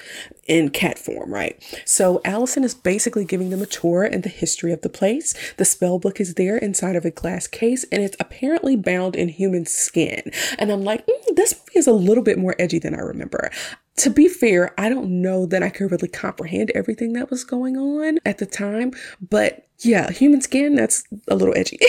[0.47, 1.61] in cat form, right?
[1.85, 5.33] So Allison is basically giving them a tour and the history of the place.
[5.57, 9.29] The spell book is there inside of a glass case and it's apparently bound in
[9.29, 10.31] human skin.
[10.59, 13.51] And I'm like, mm, this movie is a little bit more edgy than I remember.
[13.97, 17.77] To be fair, I don't know that I could really comprehend everything that was going
[17.77, 21.79] on at the time, but yeah, human skin, that's a little edgy.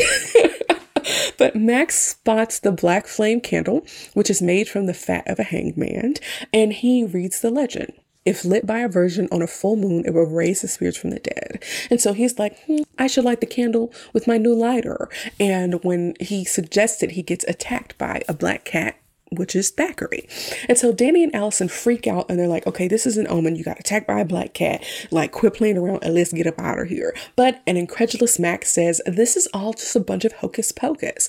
[1.38, 5.44] but Max spots the black flame candle, which is made from the fat of a
[5.44, 6.14] hanged man,
[6.52, 7.92] and he reads the legend.
[8.24, 11.10] If lit by a virgin on a full moon, it will raise the spirits from
[11.10, 11.62] the dead.
[11.90, 15.08] And so he's like, hmm, I should light the candle with my new lighter.
[15.40, 18.96] And when he suggests it, he gets attacked by a black cat
[19.30, 20.28] which is Thackeray.
[20.68, 23.56] And so Danny and Allison freak out and they're like, okay, this is an omen.
[23.56, 24.84] You got attacked by a black cat.
[25.10, 27.14] Like, quit playing around and let's get up out of here.
[27.36, 31.28] But an incredulous Max says, this is all just a bunch of hocus pocus.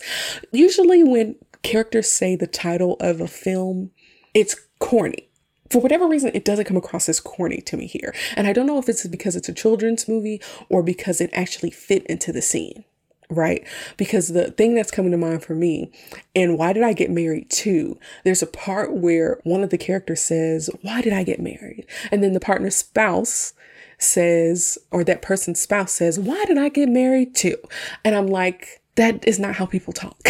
[0.52, 3.91] Usually, when characters say the title of a film,
[4.34, 5.28] it's corny
[5.69, 8.13] for whatever reason, it doesn't come across as corny to me here.
[8.36, 11.71] And I don't know if it's because it's a children's movie or because it actually
[11.71, 12.84] fit into the scene,
[13.29, 13.65] right?
[13.95, 15.91] Because the thing that's coming to mind for me,
[16.36, 17.99] and why did I get married too?
[18.23, 21.86] There's a part where one of the characters says, Why did I get married?
[22.12, 23.53] And then the partner's spouse
[23.99, 27.58] says, or that person's spouse says, Why did I get married too?
[28.03, 30.19] And I'm like, That is not how people talk.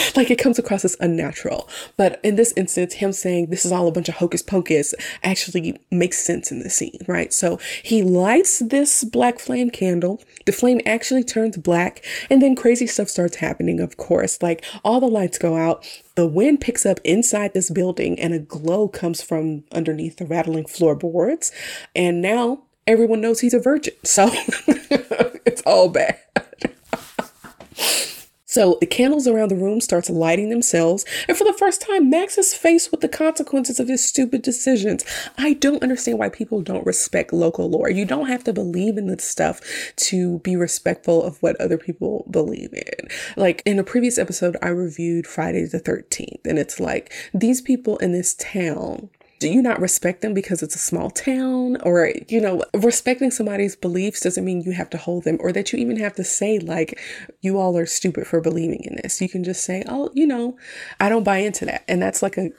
[0.16, 1.68] like it comes across as unnatural.
[1.96, 5.78] But in this instance, him saying this is all a bunch of hocus pocus actually
[5.90, 7.32] makes sense in the scene, right?
[7.32, 10.22] So he lights this black flame candle.
[10.44, 14.42] The flame actually turns black, and then crazy stuff starts happening, of course.
[14.42, 18.38] Like all the lights go out, the wind picks up inside this building, and a
[18.38, 21.52] glow comes from underneath the rattling floorboards.
[21.94, 23.94] And now everyone knows he's a virgin.
[24.04, 24.28] So
[25.46, 26.18] it's all bad.
[28.56, 32.38] So the candles around the room starts lighting themselves, and for the first time, Max
[32.38, 35.04] is faced with the consequences of his stupid decisions.
[35.36, 37.90] I don't understand why people don't respect local lore.
[37.90, 39.60] You don't have to believe in this stuff
[39.96, 43.10] to be respectful of what other people believe in.
[43.36, 47.98] Like in a previous episode, I reviewed Friday the 13th, and it's like these people
[47.98, 52.40] in this town do you not respect them because it's a small town or you
[52.40, 55.98] know respecting somebody's beliefs doesn't mean you have to hold them or that you even
[55.98, 56.98] have to say like
[57.40, 60.56] you all are stupid for believing in this you can just say oh you know
[61.00, 62.50] i don't buy into that and that's like a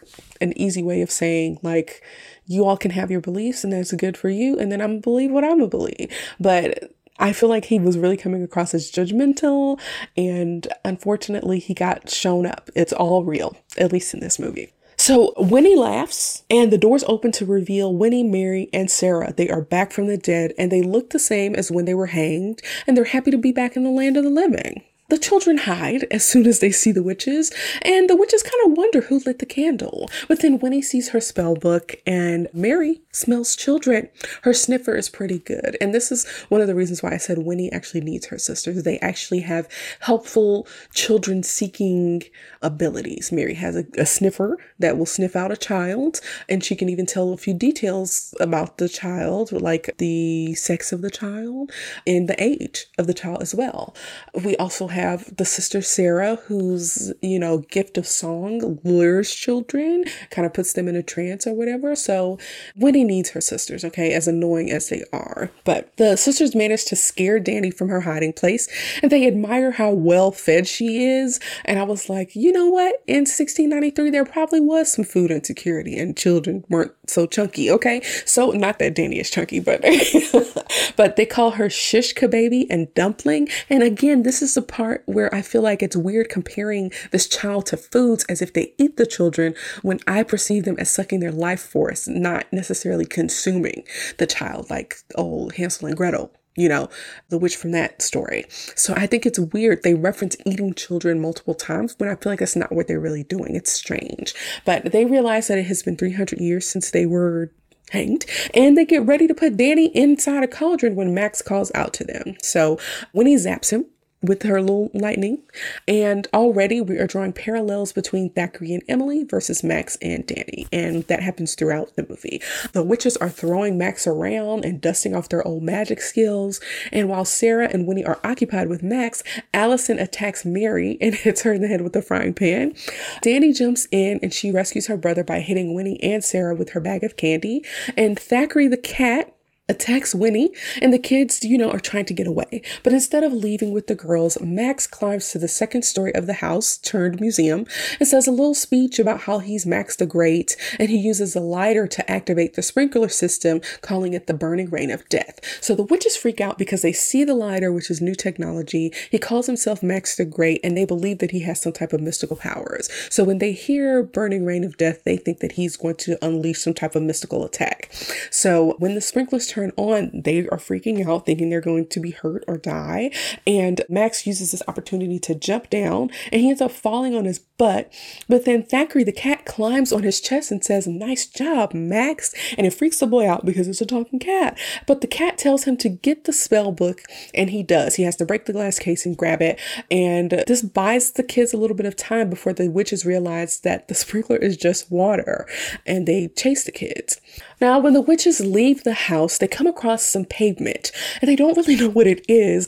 [0.42, 2.04] an easy way of saying like
[2.46, 5.32] you all can have your beliefs and that's good for you and then i'm believe
[5.32, 9.80] what i'm gonna believe but I feel like he was really coming across as judgmental,
[10.16, 12.70] and unfortunately, he got shown up.
[12.76, 14.72] It's all real, at least in this movie.
[15.08, 19.32] So Winnie laughs, and the doors open to reveal Winnie, Mary, and Sarah.
[19.32, 22.08] They are back from the dead, and they look the same as when they were
[22.08, 24.84] hanged, and they're happy to be back in the land of the living.
[25.10, 27.50] The children hide as soon as they see the witches,
[27.82, 30.10] and the witches kind of wonder who lit the candle.
[30.28, 34.10] But then Winnie sees her spell book, and Mary smells children.
[34.42, 35.78] Her sniffer is pretty good.
[35.80, 38.84] And this is one of the reasons why I said Winnie actually needs her sisters.
[38.84, 39.70] They actually have
[40.02, 42.24] helpful children seeking
[42.62, 43.32] abilities.
[43.32, 47.06] Mary has a, a sniffer that will sniff out a child, and she can even
[47.06, 51.72] tell a few details about the child, like the sex of the child
[52.06, 53.96] and the age of the child as well.
[54.44, 60.46] We also have the sister Sarah, whose, you know, gift of song lures children, kind
[60.46, 61.96] of puts them in a trance or whatever.
[61.96, 62.38] So
[62.76, 65.52] Winnie needs her sisters, okay, as annoying as they are.
[65.64, 68.68] But the sisters manage to scare Danny from her hiding place
[69.02, 71.40] and they admire how well fed she is.
[71.66, 72.96] And I was like, you know what?
[73.08, 78.02] In 1693, there probably was some food insecurity and children weren't so chunky, okay?
[78.26, 79.82] So, not that Danny is chunky, but
[80.96, 83.48] but they call her Shishka baby and dumpling.
[83.70, 87.66] And again, this is the part where I feel like it's weird comparing this child
[87.68, 91.32] to foods as if they eat the children when I perceive them as sucking their
[91.32, 93.86] life force, not necessarily consuming
[94.18, 96.90] the child like old Hansel and Gretel you know,
[97.30, 98.46] the witch from that story.
[98.50, 99.84] So I think it's weird.
[99.84, 103.24] They reference eating children multiple times when I feel like that's not what they're really
[103.24, 103.56] doing.
[103.56, 104.34] It's strange.
[104.66, 107.52] But they realize that it has been 300 years since they were
[107.92, 111.94] hanged and they get ready to put Danny inside a cauldron when Max calls out
[111.94, 112.36] to them.
[112.42, 112.80] So
[113.12, 113.86] when he zaps him,
[114.22, 115.44] with her little lightning.
[115.88, 120.68] And already we are drawing parallels between Thackeray and Emily versus Max and Danny.
[120.72, 122.42] And that happens throughout the movie.
[122.74, 126.60] The witches are throwing Max around and dusting off their old magic skills.
[126.92, 131.54] And while Sarah and Winnie are occupied with Max, Allison attacks Mary and hits her
[131.54, 132.74] in the head with a frying pan.
[133.22, 136.80] Danny jumps in and she rescues her brother by hitting Winnie and Sarah with her
[136.80, 137.64] bag of candy.
[137.96, 139.34] And Thackeray the cat
[139.70, 140.52] attacks Winnie,
[140.82, 142.62] and the kids, you know, are trying to get away.
[142.84, 146.34] But instead of leaving with the girls, Max climbs to the second story of the
[146.34, 147.66] house turned museum
[148.00, 151.42] and says a little speech about how he's Max the Great, and he uses a
[151.42, 155.40] lighter to activate the sprinkler system, calling it the burning rain of death.
[155.62, 158.94] So the witches freak out because they see the lighter, which is new technology.
[159.12, 162.02] He calls himself Max the Great, and they believe that he has some type of
[162.02, 162.90] mystical powers.
[163.10, 166.62] So when they hear burning rain of death, they think that he's going to unleash
[166.62, 167.92] some type of mystical attack.
[168.32, 172.12] So when the sprinklers turn on, they are freaking out, thinking they're going to be
[172.12, 173.12] hurt or die.
[173.46, 177.40] And Max uses this opportunity to jump down and he ends up falling on his
[177.40, 177.92] butt.
[178.28, 182.34] But then Thackeray, the cat, climbs on his chest and says, Nice job, Max.
[182.58, 184.58] And it freaks the boy out because it's a talking cat.
[184.86, 187.02] But the cat tells him to get the spell book,
[187.34, 187.96] and he does.
[187.96, 189.60] He has to break the glass case and grab it.
[189.90, 193.88] And this buys the kids a little bit of time before the witches realize that
[193.88, 195.48] the sprinkler is just water
[195.86, 197.20] and they chase the kids.
[197.60, 201.58] Now, when the witches leave the house, they come across some pavement and they don't
[201.58, 202.68] really know what it is,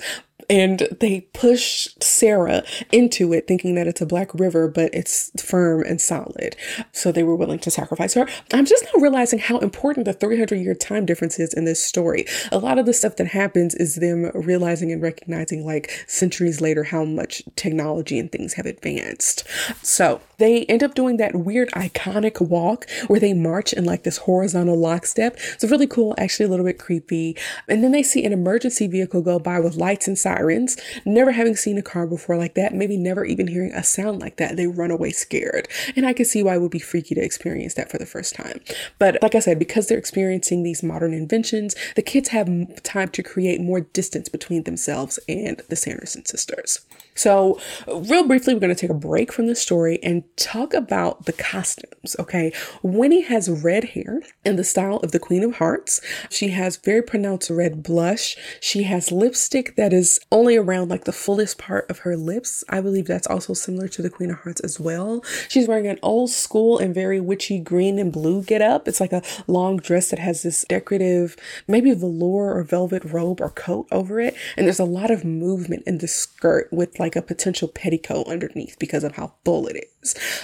[0.50, 5.84] and they push Sarah into it, thinking that it's a black river, but it's firm
[5.84, 6.56] and solid.
[6.92, 8.28] So they were willing to sacrifice her.
[8.54, 12.26] I'm just now realizing how important the 300 year time difference is in this story.
[12.52, 16.84] A lot of the stuff that happens is them realizing and recognizing, like centuries later,
[16.84, 19.48] how much technology and things have advanced.
[19.84, 24.18] So they end up doing that weird iconic walk where they march in like this
[24.18, 25.38] horizontal lockstep.
[25.54, 27.38] It's really cool, actually a little bit creepy.
[27.68, 30.78] And then they see an emergency vehicle go by with lights and sirens.
[31.06, 34.38] Never having seen a car before like that, maybe never even hearing a sound like
[34.38, 35.68] that, they run away scared.
[35.96, 38.36] And I can see why it would be freaky to experience that for the first
[38.36, 38.62] time.
[38.98, 42.50] But like I said, because they're experiencing these modern inventions, the kids have
[42.84, 46.86] time to create more distance between themselves and the Sanderson sisters.
[47.20, 51.26] So, real briefly, we're going to take a break from the story and talk about
[51.26, 52.16] the costumes.
[52.18, 52.54] Okay.
[52.82, 56.00] Winnie has red hair in the style of the Queen of Hearts.
[56.30, 58.38] She has very pronounced red blush.
[58.62, 62.64] She has lipstick that is only around like the fullest part of her lips.
[62.70, 65.22] I believe that's also similar to the Queen of Hearts as well.
[65.50, 68.88] She's wearing an old school and very witchy green and blue get up.
[68.88, 71.36] It's like a long dress that has this decorative,
[71.68, 74.36] maybe velour or velvet robe or coat over it.
[74.56, 78.78] And there's a lot of movement in the skirt with like a potential petticoat underneath
[78.80, 79.99] because of how full it is.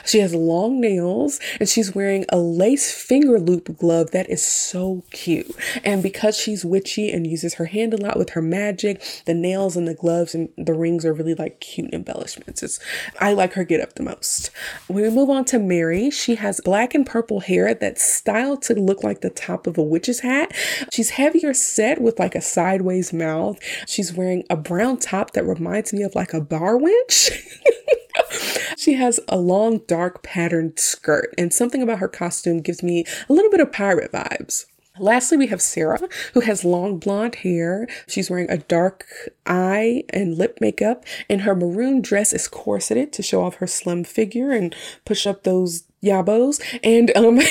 [0.06, 5.04] She has long nails and she's wearing a lace finger loop glove that is so
[5.12, 5.50] cute.
[5.84, 9.78] And because she's witchy and uses her hand a lot with her magic, the nails
[9.78, 12.64] and the gloves and the rings are really like cute embellishments.
[12.64, 12.80] It's
[13.20, 14.52] I like her get up the most.
[14.88, 18.74] When we move on to Mary, she has black and purple hair that's styled to
[18.74, 20.52] look like the top of a witch's hat.
[20.92, 23.58] She's heavier set with like a sideways mouth.
[23.88, 27.32] She's wearing a brown top that reminds me of like a bar winch.
[28.78, 33.34] she has a long, dark patterned skirt, and something about her costume gives me a
[33.34, 34.66] little bit of pirate vibes.
[34.98, 36.00] Lastly, we have Sarah,
[36.34, 37.88] who has long blonde hair.
[38.08, 39.06] She's wearing a dark
[39.46, 44.06] eye and lip makeup, and her maroon dress is corseted to show off her slim
[44.06, 46.62] figure and push up those yabos.
[46.82, 47.42] And um,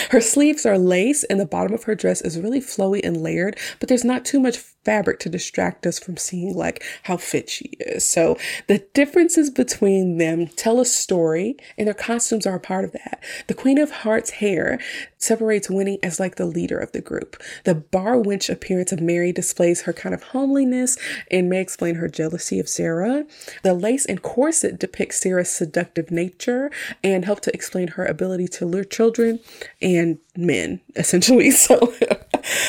[0.10, 3.58] her sleeves are lace, and the bottom of her dress is really flowy and layered,
[3.80, 7.70] but there's not too much fabric to distract us from seeing like how fit she
[7.80, 8.04] is.
[8.04, 12.92] So the differences between them tell a story and their costumes are a part of
[12.92, 13.22] that.
[13.46, 14.78] The Queen of Hearts hair
[15.18, 17.42] separates Winnie as like the leader of the group.
[17.64, 20.98] The bar wench appearance of Mary displays her kind of homeliness
[21.30, 23.24] and may explain her jealousy of Sarah.
[23.62, 26.70] The lace and corset depict Sarah's seductive nature
[27.02, 29.40] and help to explain her ability to lure children
[29.80, 31.50] and men, essentially.
[31.50, 31.92] So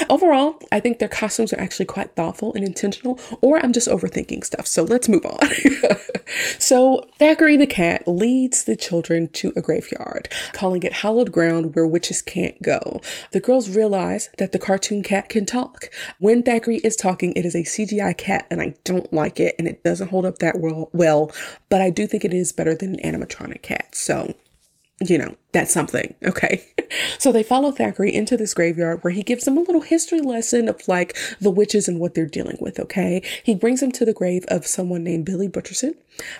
[0.09, 4.43] overall, I think their costumes are actually quite thoughtful and intentional, or I'm just overthinking
[4.43, 4.67] stuff.
[4.67, 5.39] So let's move on.
[6.59, 11.87] so Thackeray the cat leads the children to a graveyard, calling it hallowed ground where
[11.87, 13.01] witches can't go.
[13.31, 15.89] The girls realize that the cartoon cat can talk.
[16.19, 19.67] When Thackeray is talking, it is a CGI cat, and I don't like it, and
[19.67, 21.31] it doesn't hold up that well, well
[21.69, 23.95] but I do think it is better than an animatronic cat.
[23.95, 24.35] So
[25.01, 26.13] you know, that's something.
[26.23, 26.65] Okay.
[27.19, 30.69] so they follow Thackeray into this graveyard where he gives them a little history lesson
[30.69, 32.79] of like the witches and what they're dealing with.
[32.79, 33.21] Okay.
[33.43, 35.95] He brings them to the grave of someone named Billy Butcherson.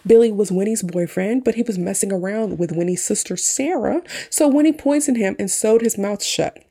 [0.07, 4.01] Billy was Winnie's boyfriend, but he was messing around with Winnie's sister, Sarah.
[4.29, 6.63] So Winnie poisoned him and sewed his mouth shut.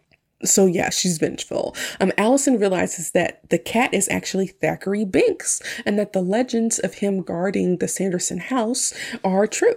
[0.43, 1.77] So yeah, she's vengeful.
[2.01, 6.95] Um, Allison realizes that the cat is actually Thackeray Binks and that the legends of
[6.95, 9.77] him guarding the Sanderson house are true.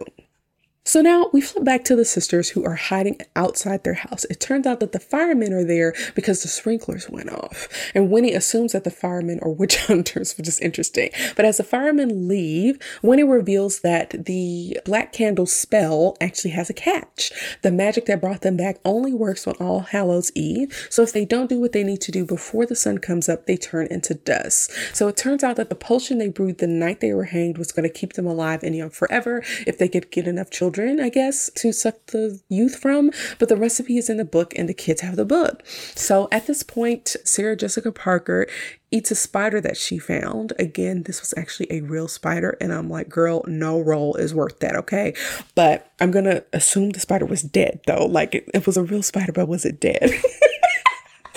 [0.88, 4.24] So now we flip back to the sisters who are hiding outside their house.
[4.30, 7.68] It turns out that the firemen are there because the sprinklers went off.
[7.94, 11.10] And Winnie assumes that the firemen are witch hunters, which is interesting.
[11.36, 16.74] But as the firemen leave, Winnie reveals that the black candle spell actually has a
[16.74, 17.34] catch.
[17.64, 20.88] The magic that brought them back only works on All Hallows Eve.
[20.90, 23.46] So if they don't do what they need to do before the sun comes up,
[23.46, 24.72] they turn into dust.
[24.96, 27.74] So it turns out that the potion they brewed the night they were hanged was
[27.74, 31.00] going to keep them alive and young forever if they could get enough children children,
[31.00, 34.70] I guess, to suck the youth from, but the recipe is in the book and
[34.70, 35.66] the kids have the book.
[35.96, 38.48] So at this point, Sarah Jessica Parker
[38.92, 40.54] eats a spider that she found.
[40.60, 44.60] Again, this was actually a real spider, and I'm like, girl, no roll is worth
[44.60, 45.14] that, okay?
[45.56, 48.06] But I'm gonna assume the spider was dead though.
[48.06, 50.12] Like it, it was a real spider, but was it dead?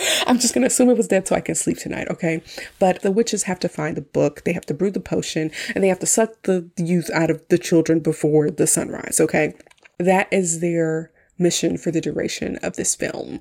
[0.27, 2.41] I'm just going to assume it was dead so I can sleep tonight, okay?
[2.79, 5.83] But the witches have to find the book, they have to brew the potion, and
[5.83, 9.53] they have to suck the youth out of the children before the sunrise, okay?
[9.97, 13.39] That is their mission for the duration of this film.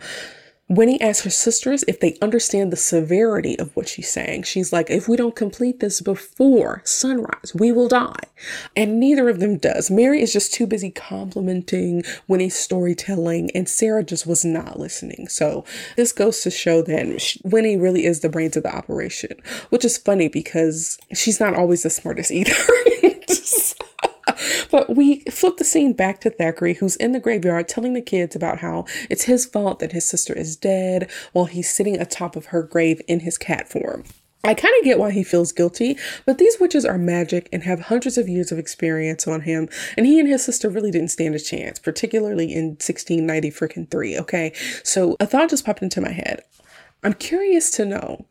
[0.70, 4.44] Winnie asks her sisters if they understand the severity of what she's saying.
[4.44, 8.22] She's like, if we don't complete this before sunrise, we will die.
[8.76, 9.90] And neither of them does.
[9.90, 15.26] Mary is just too busy complimenting Winnie's storytelling, and Sarah just was not listening.
[15.26, 15.64] So
[15.96, 19.98] this goes to show that Winnie really is the brains of the operation, which is
[19.98, 22.54] funny because she's not always the smartest either.
[24.70, 28.36] But we flip the scene back to Thackeray, who's in the graveyard telling the kids
[28.36, 32.46] about how it's his fault that his sister is dead while he's sitting atop of
[32.46, 34.04] her grave in his cat form.
[34.42, 37.80] I kind of get why he feels guilty, but these witches are magic and have
[37.80, 41.34] hundreds of years of experience on him, and he and his sister really didn't stand
[41.34, 44.52] a chance, particularly in 1690 freaking 3, okay?
[44.82, 46.40] So a thought just popped into my head.
[47.02, 48.26] I'm curious to know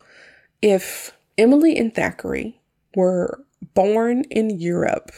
[0.64, 2.60] if Emily and Thackeray
[2.96, 3.46] were
[3.76, 5.12] born in Europe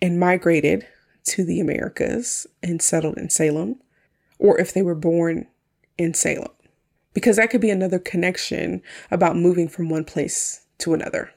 [0.00, 0.86] and migrated
[1.24, 3.76] to the Americas and settled in Salem,
[4.38, 5.46] or if they were born
[5.96, 6.50] in Salem.
[7.14, 11.30] Because that could be another connection about moving from one place to another.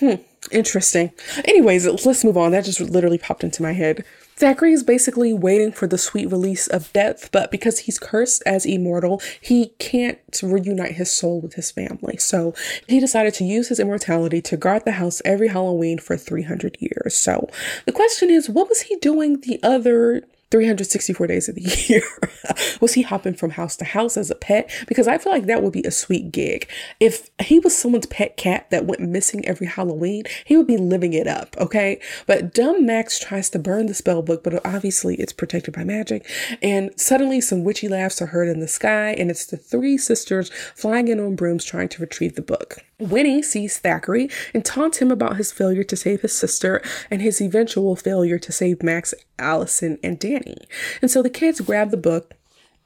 [0.00, 0.14] Hmm,
[0.52, 1.12] interesting.
[1.44, 2.52] Anyways, let's move on.
[2.52, 4.04] That just literally popped into my head.
[4.38, 8.64] Thackeray is basically waiting for the sweet release of death, but because he's cursed as
[8.64, 12.16] immortal, he can't reunite his soul with his family.
[12.18, 12.54] So
[12.86, 17.16] he decided to use his immortality to guard the house every Halloween for 300 years.
[17.16, 17.48] So
[17.84, 22.02] the question is, what was he doing the other 364 days of the year.
[22.80, 24.70] was he hopping from house to house as a pet?
[24.86, 26.68] Because I feel like that would be a sweet gig.
[27.00, 31.12] If he was someone's pet cat that went missing every Halloween, he would be living
[31.12, 32.00] it up, okay?
[32.26, 36.28] But dumb Max tries to burn the spell book, but obviously it's protected by magic.
[36.62, 40.50] And suddenly some witchy laughs are heard in the sky, and it's the three sisters
[40.74, 42.84] flying in on brooms trying to retrieve the book.
[43.00, 47.40] Winnie sees Thackeray and taunts him about his failure to save his sister and his
[47.40, 50.56] eventual failure to save Max, Allison, and Danny.
[51.00, 52.34] And so the kids grab the book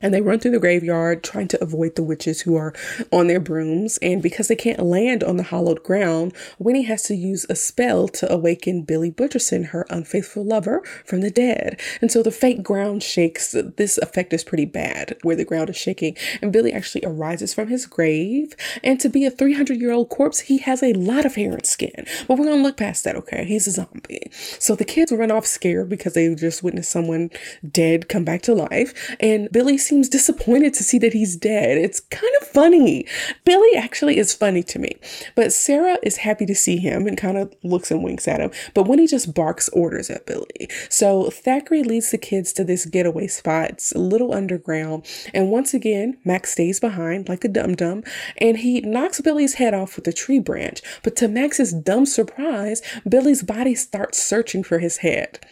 [0.03, 2.75] and they run through the graveyard trying to avoid the witches who are
[3.11, 3.99] on their brooms.
[4.03, 8.09] And because they can't land on the hollowed ground, Winnie has to use a spell
[8.09, 11.81] to awaken Billy Butcherson, her unfaithful lover, from the dead.
[12.01, 13.55] And so the fake ground shakes.
[13.77, 16.17] This effect is pretty bad, where the ground is shaking.
[16.41, 18.55] And Billy actually arises from his grave.
[18.83, 21.67] And to be a 300 year old corpse, he has a lot of hair and
[21.67, 22.07] skin.
[22.27, 23.45] But we're gonna look past that, okay?
[23.45, 24.31] He's a zombie.
[24.59, 27.31] So the kids run off scared because they just witnessed someone
[27.69, 29.15] dead come back to life.
[29.21, 31.77] And Billy seems disappointed to see that he's dead.
[31.77, 33.07] It's kind of funny.
[33.45, 34.97] Billy actually is funny to me,
[35.35, 38.51] but Sarah is happy to see him and kind of looks and winks at him.
[38.73, 40.71] But when he just barks orders at Billy.
[40.89, 43.69] So Thackeray leads the kids to this getaway spot.
[43.69, 45.05] It's a little underground.
[45.35, 48.03] And once again, Max stays behind like a dum dum
[48.39, 50.81] and he knocks Billy's head off with a tree branch.
[51.03, 55.47] But to Max's dumb surprise, Billy's body starts searching for his head.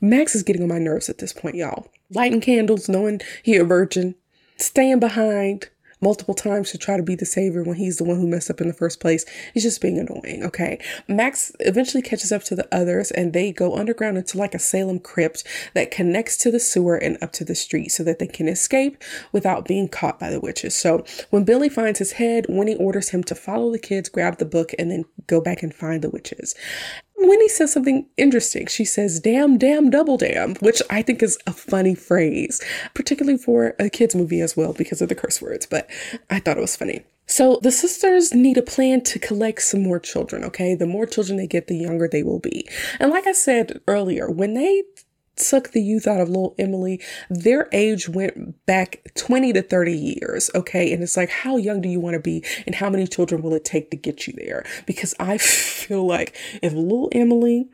[0.00, 1.88] Max is getting on my nerves at this point, y'all.
[2.14, 4.14] Lighting candles, knowing he a virgin,
[4.56, 5.68] staying behind,
[6.02, 8.60] multiple times to try to be the savior when he's the one who messed up
[8.60, 9.24] in the first place.
[9.54, 10.78] He's just being annoying, okay?
[11.08, 14.98] Max eventually catches up to the others and they go underground into like a Salem
[14.98, 15.44] crypt
[15.74, 19.02] that connects to the sewer and up to the street so that they can escape
[19.30, 20.74] without being caught by the witches.
[20.74, 24.44] So when Billy finds his head, Winnie orders him to follow the kids, grab the
[24.44, 26.56] book, and then go back and find the witches.
[27.28, 28.66] Winnie says something interesting.
[28.66, 32.60] She says, damn, damn, double damn, which I think is a funny phrase,
[32.94, 35.88] particularly for a kid's movie as well because of the curse words, but
[36.30, 37.04] I thought it was funny.
[37.26, 40.74] So the sisters need a plan to collect some more children, okay?
[40.74, 42.68] The more children they get, the younger they will be.
[42.98, 44.82] And like I said earlier, when they
[45.36, 50.50] suck the youth out of little Emily, their age went back 20 to 30 years.
[50.54, 50.92] Okay.
[50.92, 52.44] And it's like, how young do you want to be?
[52.66, 54.64] And how many children will it take to get you there?
[54.86, 57.68] Because I feel like if little Emily,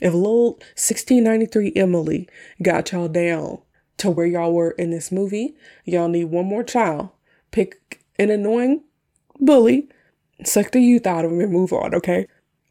[0.00, 2.28] if little 1693 Emily
[2.62, 3.58] got y'all down
[3.98, 5.54] to where y'all were in this movie,
[5.84, 7.10] y'all need one more child.
[7.52, 8.82] Pick an annoying
[9.40, 9.88] bully,
[10.44, 11.94] suck the youth out of him and move on.
[11.94, 12.26] Okay.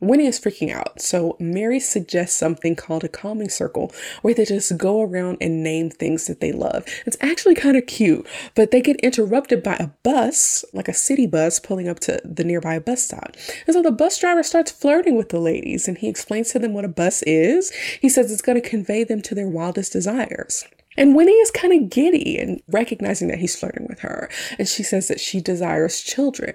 [0.08, 3.92] Winnie is freaking out, so Mary suggests something called a calming circle
[4.22, 6.86] where they just go around and name things that they love.
[7.06, 11.28] It's actually kind of cute, but they get interrupted by a bus, like a city
[11.28, 13.36] bus, pulling up to the nearby bus stop.
[13.66, 16.74] And so the bus driver starts flirting with the ladies and he explains to them
[16.74, 17.72] what a bus is.
[18.02, 20.66] He says it's going to convey them to their wildest desires.
[20.98, 24.30] And Winnie is kind of giddy and recognizing that he's flirting with her.
[24.58, 26.54] And she says that she desires children.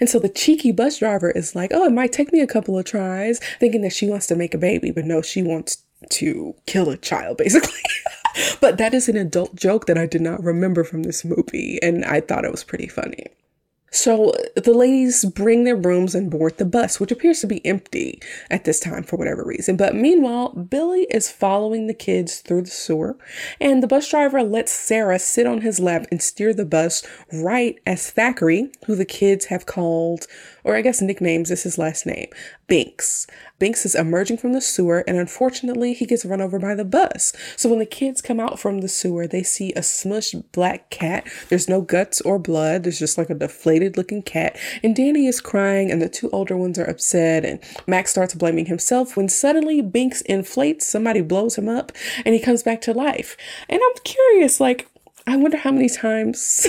[0.00, 2.78] And so the cheeky bus driver is like, oh, it might take me a couple
[2.78, 6.54] of tries, thinking that she wants to make a baby, but no, she wants to
[6.66, 7.80] kill a child, basically.
[8.60, 11.78] but that is an adult joke that I did not remember from this movie.
[11.82, 13.26] And I thought it was pretty funny.
[13.94, 18.20] So the ladies bring their brooms and board the bus, which appears to be empty
[18.50, 19.76] at this time for whatever reason.
[19.76, 23.16] But meanwhile, Billy is following the kids through the sewer,
[23.60, 27.78] and the bus driver lets Sarah sit on his lap and steer the bus right
[27.86, 30.26] as Thackeray, who the kids have called,
[30.64, 32.28] or I guess nicknames is his last name,
[32.66, 33.26] Binks.
[33.58, 37.32] Binks is emerging from the sewer, and unfortunately, he gets run over by the bus.
[37.56, 41.28] So when the kids come out from the sewer, they see a smushed black cat.
[41.48, 44.58] There's no guts or blood, there's just like a deflated looking cat.
[44.82, 48.66] And Danny is crying, and the two older ones are upset, and Max starts blaming
[48.66, 51.92] himself when suddenly Binks inflates, somebody blows him up,
[52.24, 53.36] and he comes back to life.
[53.68, 54.88] And I'm curious, like,
[55.26, 56.66] I wonder how many times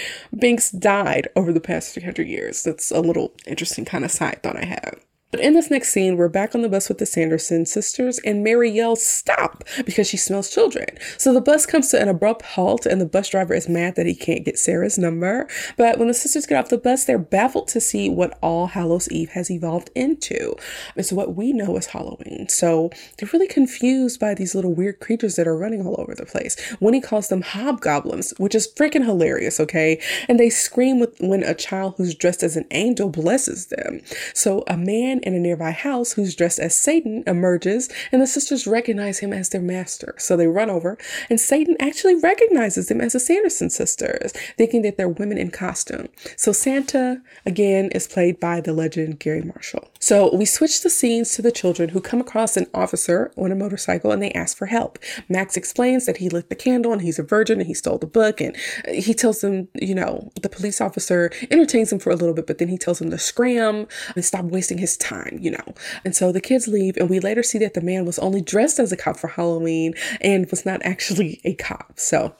[0.38, 2.62] Binks died over the past 300 years.
[2.62, 5.04] That's a little interesting kind of side thought I have.
[5.30, 8.42] But in this next scene, we're back on the bus with the Sanderson sisters, and
[8.42, 9.62] Mary yells, Stop!
[9.84, 10.86] because she smells children.
[11.18, 14.06] So the bus comes to an abrupt halt, and the bus driver is mad that
[14.06, 15.46] he can't get Sarah's number.
[15.76, 19.10] But when the sisters get off the bus, they're baffled to see what All Hallows
[19.10, 20.54] Eve has evolved into.
[20.96, 22.48] It's what we know as Halloween.
[22.48, 26.24] So they're really confused by these little weird creatures that are running all over the
[26.24, 26.56] place.
[26.80, 30.00] Winnie calls them hobgoblins, which is freaking hilarious, okay?
[30.26, 34.00] And they scream when a child who's dressed as an angel blesses them.
[34.32, 38.66] So a man in a nearby house who's dressed as Satan emerges, and the sisters
[38.66, 40.14] recognize him as their master.
[40.18, 40.98] So they run over,
[41.30, 46.08] and Satan actually recognizes them as the Sanderson sisters, thinking that they're women in costume.
[46.36, 49.88] So Satan, again, is played by the legend Garry Marshall.
[50.00, 53.56] So we switch the scenes to the children who come across an officer on a
[53.56, 54.98] motorcycle and they ask for help.
[55.28, 58.06] Max explains that he lit the candle and he's a virgin and he stole the
[58.06, 58.40] book.
[58.40, 58.56] And
[58.88, 62.58] he tells them, you know, the police officer entertains him for a little bit, but
[62.58, 65.07] then he tells him to scram and stop wasting his time,
[65.38, 65.74] you know.
[66.04, 68.78] And so the kids leave and we later see that the man was only dressed
[68.78, 71.92] as a cop for Halloween and was not actually a cop.
[71.96, 72.34] So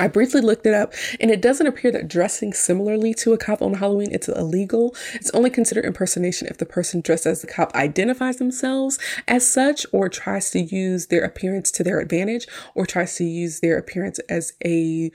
[0.00, 3.60] I briefly looked it up and it doesn't appear that dressing similarly to a cop
[3.60, 4.94] on Halloween it's illegal.
[5.14, 8.98] It's only considered impersonation if the person dressed as the cop identifies themselves
[9.28, 13.60] as such or tries to use their appearance to their advantage or tries to use
[13.60, 15.12] their appearance as a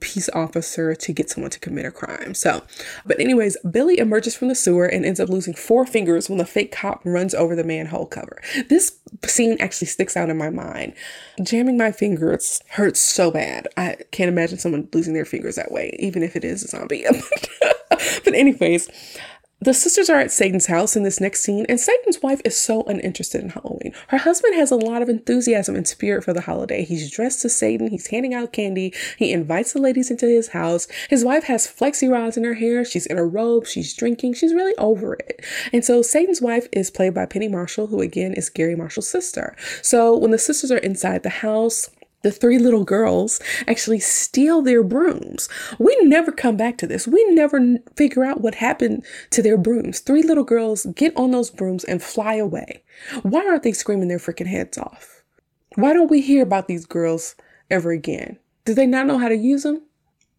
[0.00, 2.34] peace officer to get someone to commit a crime.
[2.34, 2.62] So,
[3.04, 6.46] but anyways, Billy emerges from the sewer and ends up losing four fingers when the
[6.46, 8.40] fake cop runs over the manhole cover.
[8.68, 10.94] This scene actually sticks out in my mind.
[11.42, 13.68] Jamming my fingers hurts so bad.
[13.76, 16.68] I can't can't imagine someone losing their fingers that way, even if it is a
[16.68, 17.04] zombie.
[17.90, 18.88] but anyways,
[19.60, 22.82] The sisters are at Satan's house in this next scene, and Satan's wife is so
[22.82, 23.92] uninterested in Halloween.
[24.08, 26.84] Her husband has a lot of enthusiasm and spirit for the holiday.
[26.84, 30.88] He's dressed as Satan, he's handing out candy, he invites the ladies into his house.
[31.08, 34.52] His wife has flexi rods in her hair, she's in a robe, she's drinking, she's
[34.52, 35.44] really over it.
[35.72, 39.54] And so Satan's wife is played by Penny Marshall, who again is Garry Marshall's sister.
[39.80, 41.88] So when the sisters are inside the house,
[42.22, 45.48] the three little girls actually steal their brooms.
[45.78, 47.06] We never come back to this.
[47.06, 50.00] We never figure out what happened to their brooms.
[50.00, 52.82] Three little girls get on those brooms and fly away.
[53.22, 55.22] Why aren't they screaming their freaking heads off?
[55.74, 57.34] Why don't we hear about these girls
[57.70, 58.38] ever again?
[58.64, 59.82] Did they not know how to use them?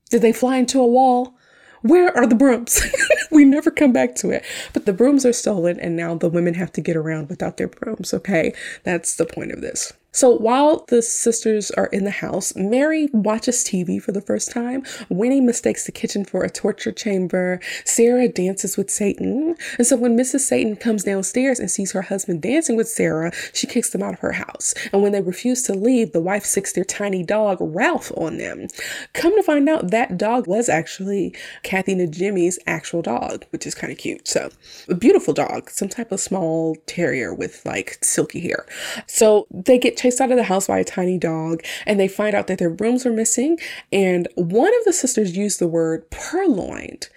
[0.09, 1.36] Did they fly into a wall?
[1.81, 2.81] Where are the brooms?
[3.31, 4.45] we never come back to it.
[4.71, 7.67] But the brooms are stolen, and now the women have to get around without their
[7.67, 8.53] brooms, okay?
[8.84, 9.91] That's the point of this.
[10.14, 14.84] So while the sisters are in the house, Mary watches TV for the first time.
[15.09, 17.59] Winnie mistakes the kitchen for a torture chamber.
[17.84, 19.55] Sarah dances with Satan.
[19.78, 20.41] And so when Mrs.
[20.41, 24.20] Satan comes downstairs and sees her husband dancing with Sarah, she kicks them out of
[24.20, 24.76] her house.
[24.93, 28.68] And when they refuse to leave, the wife sicks their tiny dog, Ralph, on them.
[29.14, 33.91] Come to find out, that dog was actually Kathy Najimy's actual dog, which is kind
[33.91, 34.28] of cute.
[34.28, 34.51] So,
[34.88, 38.66] a beautiful dog, some type of small terrier with like silky hair.
[39.07, 42.35] So they get chased out of the house by a tiny dog and they find
[42.35, 43.57] out that their brooms are missing.
[43.91, 47.07] And one of the sisters used the word purloined.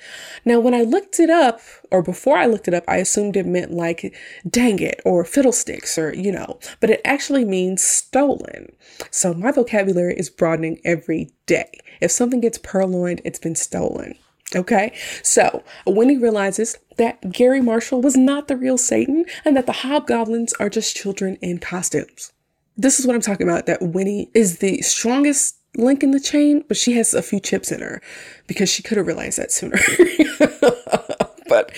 [0.45, 1.61] Now, when I looked it up,
[1.91, 4.15] or before I looked it up, I assumed it meant like
[4.49, 8.71] dang it or fiddlesticks or, you know, but it actually means stolen.
[9.11, 11.81] So my vocabulary is broadening every day.
[12.01, 14.17] If something gets purloined, it's been stolen.
[14.55, 19.73] Okay, so Winnie realizes that Garry Marshall was not the real Satan and that the
[19.73, 22.33] hobgoblins are just children in costumes
[22.77, 26.65] this is what I'm talking about that Winnie is the strongest link in the chain,
[26.69, 28.01] but she has a few chips in her
[28.47, 29.79] because she could have realized that sooner.
[31.49, 31.73] but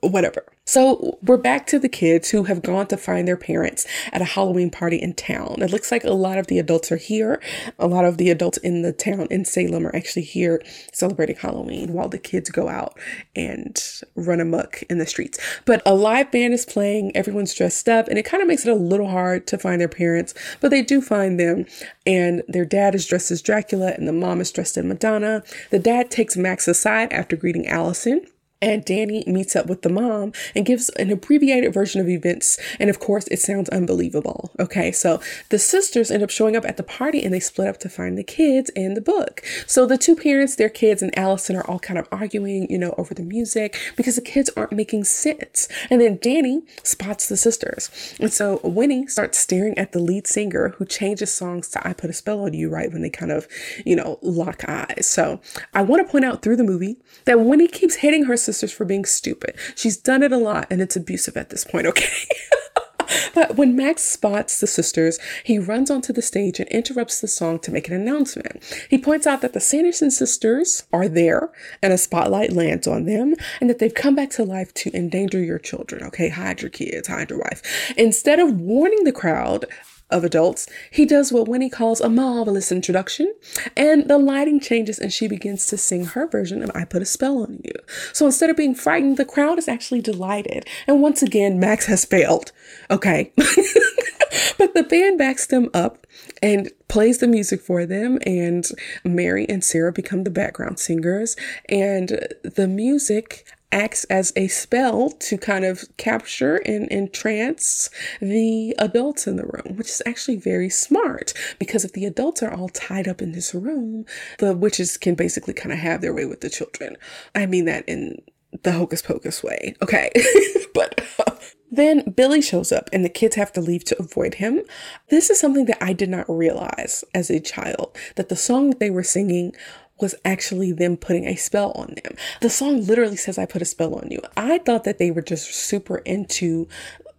[0.00, 0.44] whatever.
[0.66, 4.24] So we're back to the kids who have gone to find their parents at a
[4.24, 5.56] Halloween party in town.
[5.60, 7.42] It looks like a lot of the adults are here.
[7.78, 11.92] A lot of the adults in the town in Salem are actually here celebrating Halloween
[11.92, 12.98] while the kids go out
[13.36, 13.78] and
[14.14, 15.38] run amok in the streets.
[15.66, 18.72] But a live band is playing, everyone's dressed up, and it kind of makes it
[18.72, 21.66] a little hard to find their parents, but they do find them.
[22.06, 25.42] And their dad is dressed as Dracula and the mom is dressed as Madonna.
[25.70, 28.26] The dad takes Max aside after greeting Allison
[28.64, 32.58] and Danny meets up with the mom and gives an abbreviated version of events.
[32.80, 34.50] And of course, it sounds unbelievable.
[34.58, 37.76] Okay, so the sisters end up showing up at the party and they split up
[37.80, 39.42] to find the kids and the book.
[39.66, 42.94] So the two parents, their kids, and Allison are all kind of arguing, you know,
[42.96, 45.68] over the music because the kids aren't making sense.
[45.90, 47.90] And then Danny spots the sisters.
[48.18, 52.08] And so Winnie starts staring at the lead singer who changes songs to I Put
[52.08, 53.46] a Spell on You right when they kind of,
[53.84, 55.06] you know, lock eyes.
[55.06, 55.42] So
[55.74, 56.96] I want to point out through the movie
[57.26, 59.56] that Winnie keeps hitting her sister sisters for being stupid.
[59.74, 62.08] She's done it a lot and it's abusive at this point, okay?
[63.34, 67.58] but when Max spots the sisters, he runs onto the stage and interrupts the song
[67.60, 68.62] to make an announcement.
[68.88, 71.50] He points out that the Sanderson sisters are there
[71.82, 75.42] and a spotlight lands on them and that they've come back to life to endanger
[75.42, 76.02] your children.
[76.04, 77.92] Okay, hide your kids, hide your wife.
[77.96, 79.66] Instead of warning the crowd,
[80.10, 83.34] of adults, he does what Winnie calls a marvelous introduction,
[83.76, 87.06] and the lighting changes and she begins to sing her version of I Put a
[87.06, 87.72] Spell on You.
[88.12, 90.66] So instead of being frightened, the crowd is actually delighted.
[90.86, 92.52] And once again, Max has failed.
[92.90, 93.32] Okay.
[94.58, 96.06] but the band backs them up
[96.42, 98.66] and plays the music for them and
[99.04, 101.36] Mary and Sarah become the background singers
[101.68, 109.26] and the music acts as a spell to kind of capture and entrance the adults
[109.26, 113.08] in the room, which is actually very smart because if the adults are all tied
[113.08, 114.06] up in this room,
[114.38, 116.96] the witches can basically kind of have their way with the children.
[117.34, 118.22] I mean that in
[118.62, 119.74] the hocus pocus way.
[119.82, 120.10] Okay.
[120.74, 121.00] but
[121.70, 124.62] then Billy shows up and the kids have to leave to avoid him.
[125.10, 128.80] This is something that I did not realize as a child that the song that
[128.80, 129.54] they were singing
[130.00, 132.16] was actually them putting a spell on them.
[132.40, 134.20] The song literally says, I put a spell on you.
[134.36, 136.68] I thought that they were just super into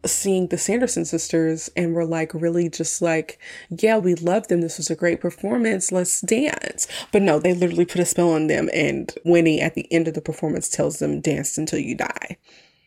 [0.06, 4.62] seeing the Sanderson sisters and were like really just like, yeah, we love them.
[4.62, 5.92] This was a great performance.
[5.92, 6.88] Let's dance.
[7.12, 8.70] But no, they literally put a spell on them.
[8.74, 12.38] And Winnie at the end of the performance tells them, dance until you die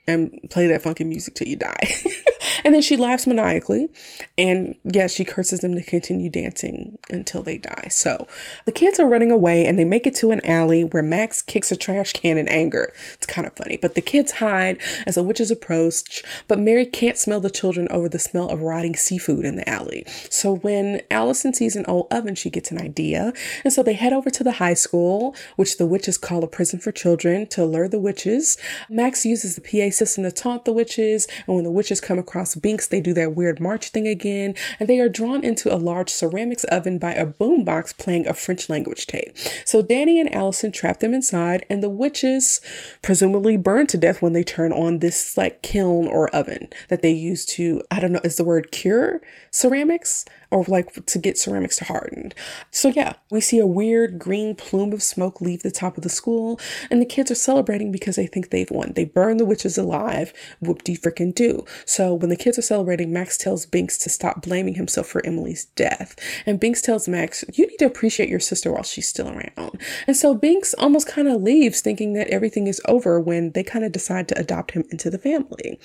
[0.07, 1.95] and play that funky music till you die.
[2.65, 3.89] And then she laughs maniacally.
[4.37, 7.89] And yes, she curses them to continue dancing until they die.
[7.91, 8.27] So
[8.67, 11.73] the kids are running away and they make it to an alley where Max kicks
[11.73, 12.93] a trash can in anger.
[13.15, 13.79] It's kind of funny.
[13.81, 16.23] But the kids hide as the witches approach.
[16.47, 20.05] But Mary can't smell the children over the smell of rotting seafood in the alley.
[20.31, 23.33] So when Allison sees an old oven, she gets an idea.
[23.65, 26.79] And so they head over to the high school, which the witches call a prison
[26.79, 28.57] for children, to lure the witches.
[28.89, 31.27] Max uses the PA system to taunt the witches.
[31.47, 34.55] And when the witches come across Binks, they do that weird march thing again.
[34.79, 38.69] And they are drawn into a large ceramics oven by a boombox playing a French
[38.69, 39.37] language tape.
[39.65, 42.61] So Danny and Allison trap them inside, and the witches
[43.03, 47.11] presumably burn to death when they turn on this like kiln or oven that they
[47.11, 49.21] use to, I don't know, is the word cure
[49.51, 50.25] ceramics?
[50.51, 52.33] Or like to get ceramics to harden.
[52.71, 56.09] So yeah, we see a weird green plume of smoke leave the top of the
[56.09, 56.59] school,
[56.91, 58.93] and the kids are celebrating because they think they've won.
[58.95, 61.65] They burn the witches alive, whoop de frickin' do.
[61.85, 65.67] So when the kids are celebrating, Max tells Binks to stop blaming himself for Emily's
[65.77, 66.17] death.
[66.47, 69.81] And Binks tells Max, you need to appreciate your sister while she's still around.
[70.07, 73.85] And so Binks almost kind of leaves thinking that everything is over when they kind
[73.85, 75.79] of decide to adopt him into the family.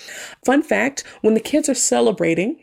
[0.45, 2.59] Fun fact, when the kids are celebrating,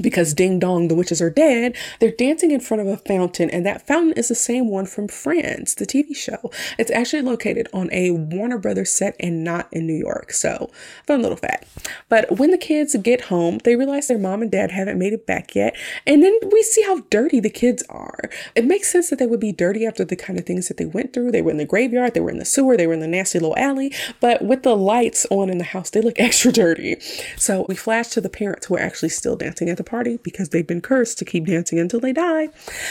[0.00, 3.64] because ding dong, the witches are dead, they're dancing in front of a fountain, and
[3.66, 6.50] that fountain is the same one from Friends, the TV show.
[6.78, 10.32] It's actually located on a Warner Brothers set and not in New York.
[10.32, 10.70] So,
[11.06, 11.66] fun little fact.
[12.08, 15.26] But when the kids get home, they realize their mom and dad haven't made it
[15.26, 15.76] back yet,
[16.06, 18.30] and then we see how dirty the kids are.
[18.54, 20.84] It makes sense that they would be dirty after the kind of things that they
[20.84, 21.32] went through.
[21.32, 23.38] They were in the graveyard, they were in the sewer, they were in the nasty
[23.38, 26.96] little alley, but with the lights on in the house, they look extra dirty.
[27.36, 30.50] So, we flash to the parents who are actually still dancing at the party because
[30.50, 32.48] they've been cursed to keep dancing until they die.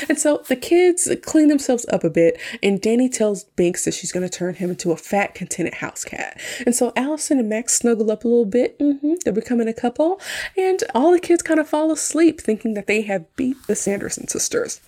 [0.10, 4.12] And so the kids clean themselves up a bit, and Danny tells Binks that she's
[4.12, 6.40] going to turn him into a fat, contented house cat.
[6.66, 8.80] And so Allison and Max snuggle up a little bit.
[8.80, 10.20] Mm-hmm, they're becoming a couple,
[10.58, 14.28] and all the kids kind of fall asleep thinking that they have beat the Sanderson
[14.28, 14.82] sisters.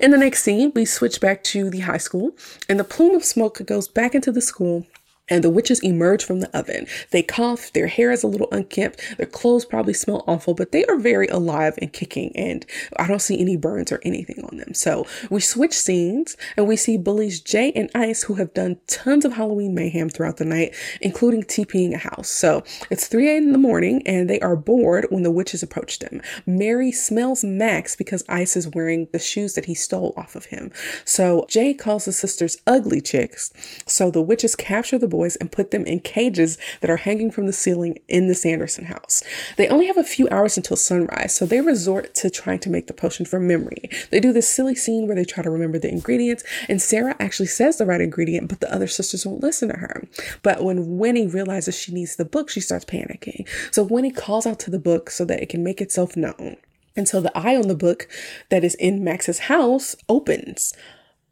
[0.00, 2.32] In the next scene, we switch back to the high school,
[2.68, 4.86] and the plume of smoke goes back into the school
[5.32, 6.86] and the witches emerge from the oven.
[7.10, 10.84] They cough, their hair is a little unkempt, their clothes probably smell awful, but they
[10.84, 12.66] are very alive and kicking, and
[12.98, 14.74] I don't see any burns or anything on them.
[14.74, 19.24] So we switch scenes and we see bullies Jay and Ice who have done tons
[19.24, 22.28] of Halloween mayhem throughout the night, including TPing a house.
[22.28, 23.44] So it's 3 a.m.
[23.44, 26.20] in the morning and they are bored when the witches approach them.
[26.44, 30.70] Mary smells Max because Ice is wearing the shoes that he stole off of him.
[31.06, 33.50] So Jay calls the sisters ugly chicks.
[33.86, 37.46] So the witches capture the boy and put them in cages that are hanging from
[37.46, 39.22] the ceiling in the Sanderson house.
[39.56, 42.86] They only have a few hours until sunrise, so they resort to trying to make
[42.86, 43.88] the potion from memory.
[44.10, 47.46] They do this silly scene where they try to remember the ingredients, and Sarah actually
[47.46, 50.06] says the right ingredient, but the other sisters won't listen to her.
[50.42, 53.46] But when Winnie realizes she needs the book, she starts panicking.
[53.70, 56.56] So Winnie calls out to the book so that it can make itself known.
[56.96, 58.08] And so the eye on the book
[58.50, 60.74] that is in Max's house opens.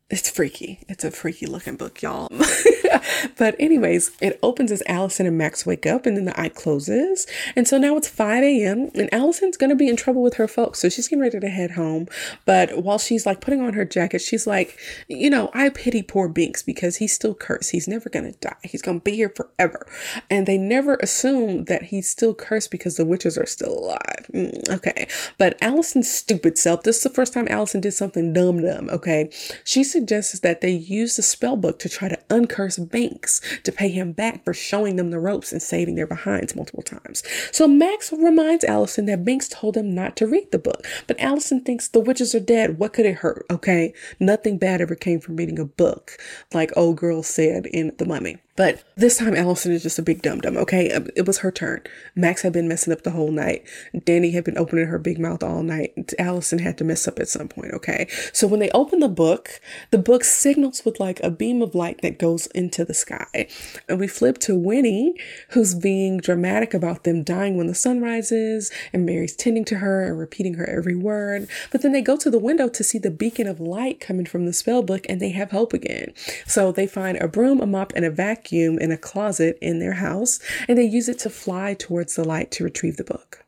[0.09, 0.81] It's freaky.
[0.89, 2.29] It's a freaky looking book, y'all.
[3.39, 7.27] but, anyways, it opens as Allison and Max wake up, and then the eye closes.
[7.57, 10.81] And so now it's 5 a.m., and Allison's gonna be in trouble with her folks.
[10.81, 12.09] So she's getting ready to head home.
[12.45, 14.79] But while she's like putting on her jacket, she's like,
[15.09, 17.71] You know, I pity poor Binks because he's still cursed.
[17.71, 18.57] He's never gonna die.
[18.63, 19.87] He's gonna be here forever.
[20.29, 24.27] And they never assume that he's still cursed because the witches are still alive.
[24.33, 25.09] Mm, okay.
[25.39, 29.31] But Allison's stupid self, this is the first time Allison did something dumb dumb, okay?
[29.65, 33.89] She suggests that they use the spell book to try to uncurse Binks to pay
[33.89, 37.23] him back for showing them the ropes and saving their behinds multiple times.
[37.53, 41.63] So Max reminds Allison that Binks told him not to read the book, but Allison
[41.63, 42.79] thinks the witches are dead.
[42.79, 43.47] What could it hurt?
[43.51, 46.17] Okay, nothing bad ever came from reading a book,
[46.53, 48.39] like old girl said in The Mummy.
[48.61, 50.93] But this time, Allison is just a big dum dum, okay?
[50.93, 51.81] Um, it was her turn.
[52.15, 53.67] Max had been messing up the whole night.
[54.05, 56.13] Danny had been opening her big mouth all night.
[56.19, 58.07] Allison had to mess up at some point, okay?
[58.35, 62.03] So when they open the book, the book signals with like a beam of light
[62.03, 63.49] that goes into the sky.
[63.89, 65.15] And we flip to Winnie,
[65.53, 70.05] who's being dramatic about them dying when the sun rises, and Mary's tending to her
[70.05, 71.49] and repeating her every word.
[71.73, 74.45] But then they go to the window to see the beacon of light coming from
[74.45, 76.13] the spell book, and they have hope again.
[76.47, 79.79] So they find a broom, a mop, and a vacuum vacuum in a closet in
[79.79, 83.45] their house, and they use it to fly towards the light to retrieve the book.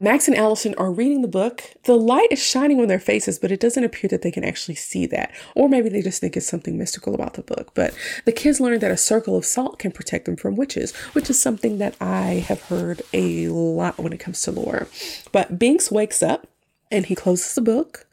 [0.00, 1.60] Max and Allison are reading the book.
[1.84, 4.76] The light is shining on their faces, but it doesn't appear that they can actually
[4.76, 5.32] see that.
[5.56, 7.72] Or maybe they just think it's something mystical about the book.
[7.74, 7.92] But
[8.24, 11.42] the kids learn that a circle of salt can protect them from witches, which is
[11.42, 14.86] something that I have heard a lot when it comes to lore.
[15.32, 16.46] But Binks wakes up
[16.92, 18.06] and he closes the book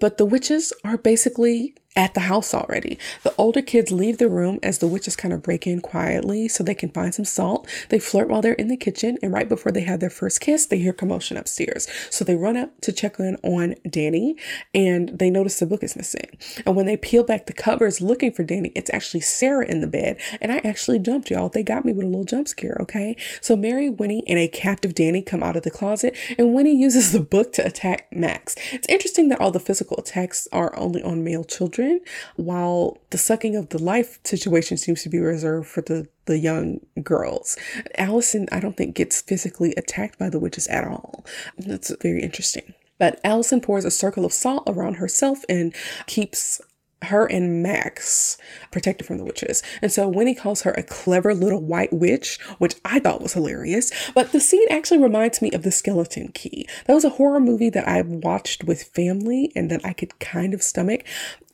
[0.00, 2.98] But the witches are basically at the house already.
[3.22, 6.62] The older kids leave the room as the witches kind of break in quietly so
[6.62, 7.66] they can find some salt.
[7.88, 10.66] They flirt while they're in the kitchen, and right before they have their first kiss,
[10.66, 11.88] they hear commotion upstairs.
[12.10, 14.36] So they run up to check in on Danny
[14.74, 16.36] and they notice the book is missing.
[16.66, 19.86] And when they peel back the covers looking for Danny, it's actually Sarah in the
[19.86, 20.20] bed.
[20.40, 21.48] And I actually jumped, y'all.
[21.48, 23.16] They got me with a little jump scare, okay?
[23.40, 27.12] So Mary, Winnie, and a captive Danny come out of the closet, and Winnie uses
[27.12, 28.54] the book to attack Max.
[28.72, 32.00] It's interesting that all the physical attacks are only on male children
[32.34, 36.80] while the sucking of the life situation seems to be reserved for the, the young
[37.00, 37.56] girls.
[37.96, 41.24] Allison, I don't think, gets physically attacked by the witches at all.
[41.56, 42.74] That's very interesting.
[42.98, 45.72] But Allison pours a circle of salt around herself and
[46.08, 46.60] keeps
[47.02, 48.38] her and Max
[48.70, 49.62] protected from the witches.
[49.82, 53.92] And so Winnie calls her a clever little white witch, which I thought was hilarious.
[54.14, 56.66] But the scene actually reminds me of The Skeleton Key.
[56.86, 60.54] That was a horror movie that I watched with family and that I could kind
[60.54, 61.04] of stomach.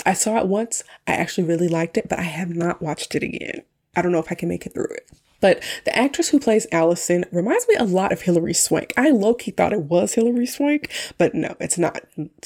[0.07, 0.84] I saw it once.
[1.07, 3.62] I actually really liked it, but I have not watched it again.
[3.97, 5.11] I don't know if I can make it through it.
[5.43, 8.95] But the actress who plays Allison reminds me a lot of Hilary Swank.
[8.97, 12.01] I low key thought it was Hilary Swank, but no, it's not.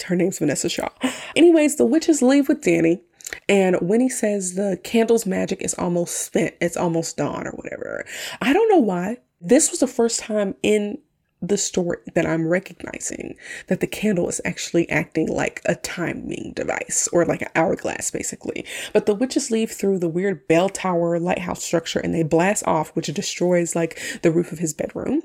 [0.05, 0.89] Her name's Vinessa Shaw.
[1.37, 3.03] Anyways, the witches leave with Danny.
[3.49, 8.05] And Winnie says the candle's magic is almost spent, it's almost dawn or whatever.
[8.41, 9.19] I don't know why.
[9.41, 10.99] This was the first time in
[11.43, 13.37] the story that I'm recognizing
[13.69, 18.65] that the candle is actually acting like a timing device or like an hourglass, basically.
[18.93, 22.95] But the witches leave through the weird bell tower lighthouse structure and they blast off,
[22.97, 25.23] which destroys like the roof of his bedroom.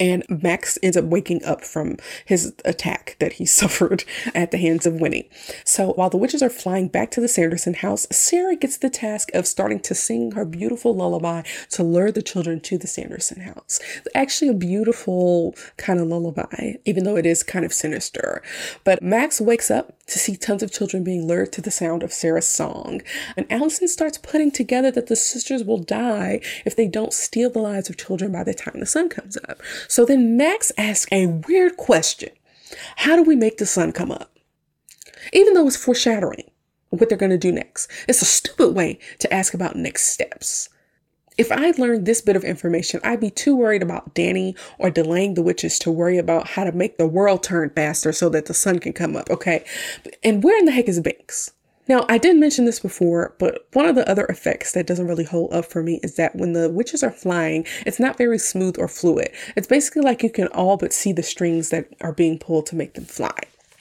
[0.00, 4.86] And Max ends up waking up from his attack that he suffered at the hands
[4.86, 5.28] of Winnie.
[5.64, 9.30] So while the witches are flying back to the Sanderson house, Sarah gets the task
[9.34, 13.80] of starting to sing her beautiful lullaby to lure the children to the Sanderson house.
[13.96, 18.42] It's actually a beautiful kind of lullaby, even though it is kind of sinister.
[18.84, 22.12] But Max wakes up to see tons of children being lured to the sound of
[22.12, 23.02] Sarah's song.
[23.36, 27.58] And Allison starts putting together that the sisters will die if they don't steal the
[27.58, 29.60] lives of children by the time the sun comes up.
[29.88, 32.30] So then Max asks a weird question
[32.96, 34.30] How do we make the sun come up?
[35.32, 36.50] Even though it's foreshadowing
[36.90, 40.68] what they're going to do next, it's a stupid way to ask about next steps.
[41.36, 45.34] If I learned this bit of information, I'd be too worried about Danny or delaying
[45.34, 48.54] the witches to worry about how to make the world turn faster so that the
[48.54, 49.64] sun can come up, okay?
[50.24, 51.52] And where in the heck is Binks?
[51.88, 55.24] Now, I did mention this before, but one of the other effects that doesn't really
[55.24, 58.78] hold up for me is that when the witches are flying, it's not very smooth
[58.78, 59.30] or fluid.
[59.56, 62.76] It's basically like you can all but see the strings that are being pulled to
[62.76, 63.36] make them fly.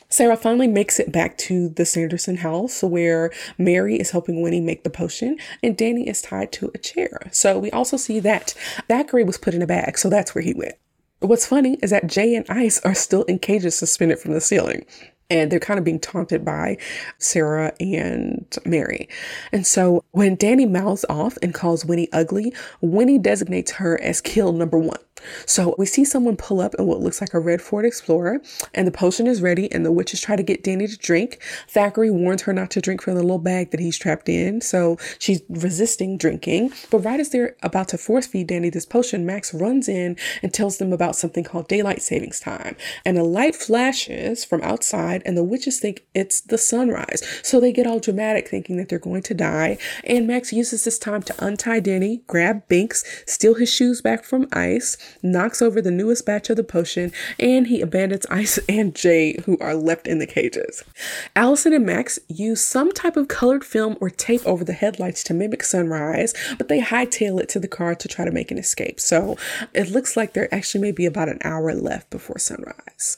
[0.09, 4.85] Sarah finally makes it back to the Sanderson house where Mary is helping Winnie make
[4.85, 7.27] the potion and Danny is tied to a chair.
[7.33, 8.53] So we also see that
[8.87, 10.75] Thackeray was put in a bag, so that's where he went.
[11.19, 14.85] What's funny is that Jay and Ice are still in cages suspended from the ceiling
[15.29, 16.77] and they're kind of being taunted by
[17.17, 19.09] Sarah and Mary.
[19.51, 24.53] And so when Danny mouths off and calls Winnie ugly, Winnie designates her as kill
[24.53, 24.99] number one.
[25.45, 28.39] So we see someone pull up in what looks like a red Ford Explorer,
[28.73, 31.41] and the potion is ready, and the witches try to get Danny to drink.
[31.67, 34.97] Thackeray warns her not to drink from the little bag that he's trapped in, so
[35.19, 36.71] she's resisting drinking.
[36.89, 40.53] But right as they're about to force feed Danny this potion, Max runs in and
[40.53, 42.75] tells them about something called daylight savings time.
[43.05, 47.23] And a light flashes from outside, and the witches think it's the sunrise.
[47.43, 49.77] So they get all dramatic, thinking that they're going to die.
[50.03, 54.47] And Max uses this time to untie Danny, grab Binks, steal his shoes back from
[54.53, 59.39] Ice knocks over the newest batch of the potion, and he abandons Ice and Jay,
[59.45, 60.83] who are left in the cages.
[61.35, 65.33] Allison and Max use some type of colored film or tape over the headlights to
[65.33, 68.99] mimic sunrise, but they hightail it to the car to try to make an escape.
[68.99, 69.37] So
[69.73, 73.17] it looks like there actually may be about an hour left before sunrise.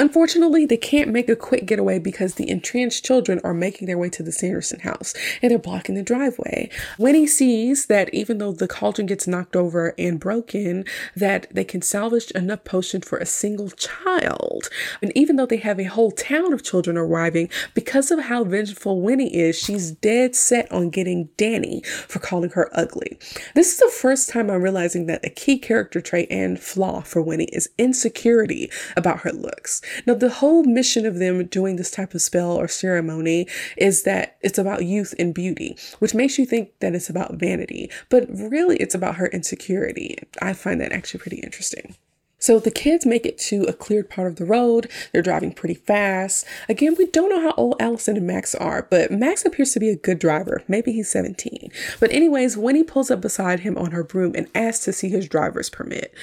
[0.00, 4.08] Unfortunately, they can't make a quick getaway because the entrenched children are making their way
[4.08, 6.70] to the Sanderson house and they're blocking the driveway.
[6.96, 11.82] Winnie sees that even though the cauldron gets knocked over and broken, that they can
[11.82, 14.70] salvage enough potion for a single child.
[15.02, 19.02] And even though they have a whole town of children arriving, because of how vengeful
[19.02, 23.18] Winnie is, she's dead set on getting Danny for calling her ugly.
[23.54, 27.20] This is the first time I'm realizing that a key character trait and flaw for
[27.20, 29.82] Winnie is insecurity about her looks.
[30.06, 34.36] Now, the whole mission of them doing this type of spell or ceremony is that
[34.40, 38.76] it's about youth and beauty, which makes you think that it's about vanity, but really
[38.76, 40.18] it's about her insecurity.
[40.40, 41.96] I find that actually pretty interesting.
[42.40, 44.90] So the kids make it to a cleared part of the road.
[45.12, 46.46] They're driving pretty fast.
[46.70, 49.90] Again, we don't know how old Allison and Max are, but Max appears to be
[49.90, 50.62] a good driver.
[50.66, 51.70] Maybe he's 17.
[52.00, 55.28] But anyways, Winnie pulls up beside him on her broom and asks to see his
[55.28, 56.14] driver's permit.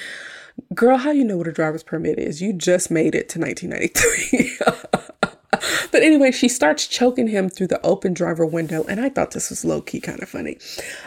[0.74, 2.42] Girl, how you know what a driver's permit is?
[2.42, 4.58] You just made it to 1993.
[5.92, 9.50] but anyway, she starts choking him through the open driver window, and I thought this
[9.50, 10.58] was low key kind of funny.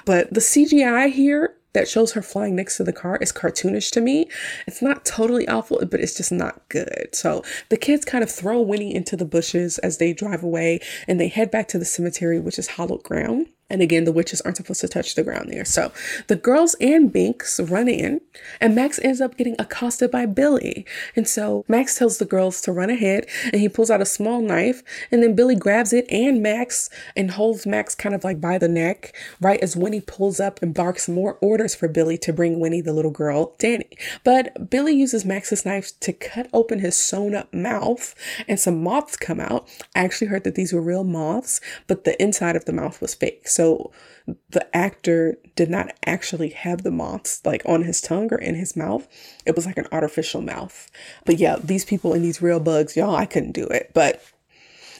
[0.05, 4.01] But the CGI here that shows her flying next to the car is cartoonish to
[4.01, 4.27] me.
[4.67, 7.09] It's not totally awful, but it's just not good.
[7.13, 11.19] So the kids kind of throw Winnie into the bushes as they drive away and
[11.19, 13.47] they head back to the cemetery, which is hallowed ground.
[13.71, 15.63] And again, the witches aren't supposed to touch the ground there.
[15.63, 15.91] So
[16.27, 18.19] the girls and Binks run in,
[18.59, 20.85] and Max ends up getting accosted by Billy.
[21.15, 24.41] And so Max tells the girls to run ahead, and he pulls out a small
[24.41, 28.57] knife, and then Billy grabs it and Max and holds Max kind of like by
[28.57, 32.59] the neck, right as Winnie pulls up and barks more orders for Billy to bring
[32.59, 33.89] Winnie, the little girl, Danny.
[34.25, 38.15] But Billy uses Max's knife to cut open his sewn up mouth,
[38.47, 39.69] and some moths come out.
[39.95, 43.15] I actually heard that these were real moths, but the inside of the mouth was
[43.15, 43.47] fake.
[43.47, 43.91] So so
[44.49, 48.75] the actor did not actually have the moths like on his tongue or in his
[48.75, 49.07] mouth.
[49.45, 50.89] It was like an artificial mouth.
[51.25, 53.91] But yeah, these people and these real bugs, y'all, I couldn't do it.
[53.93, 54.23] But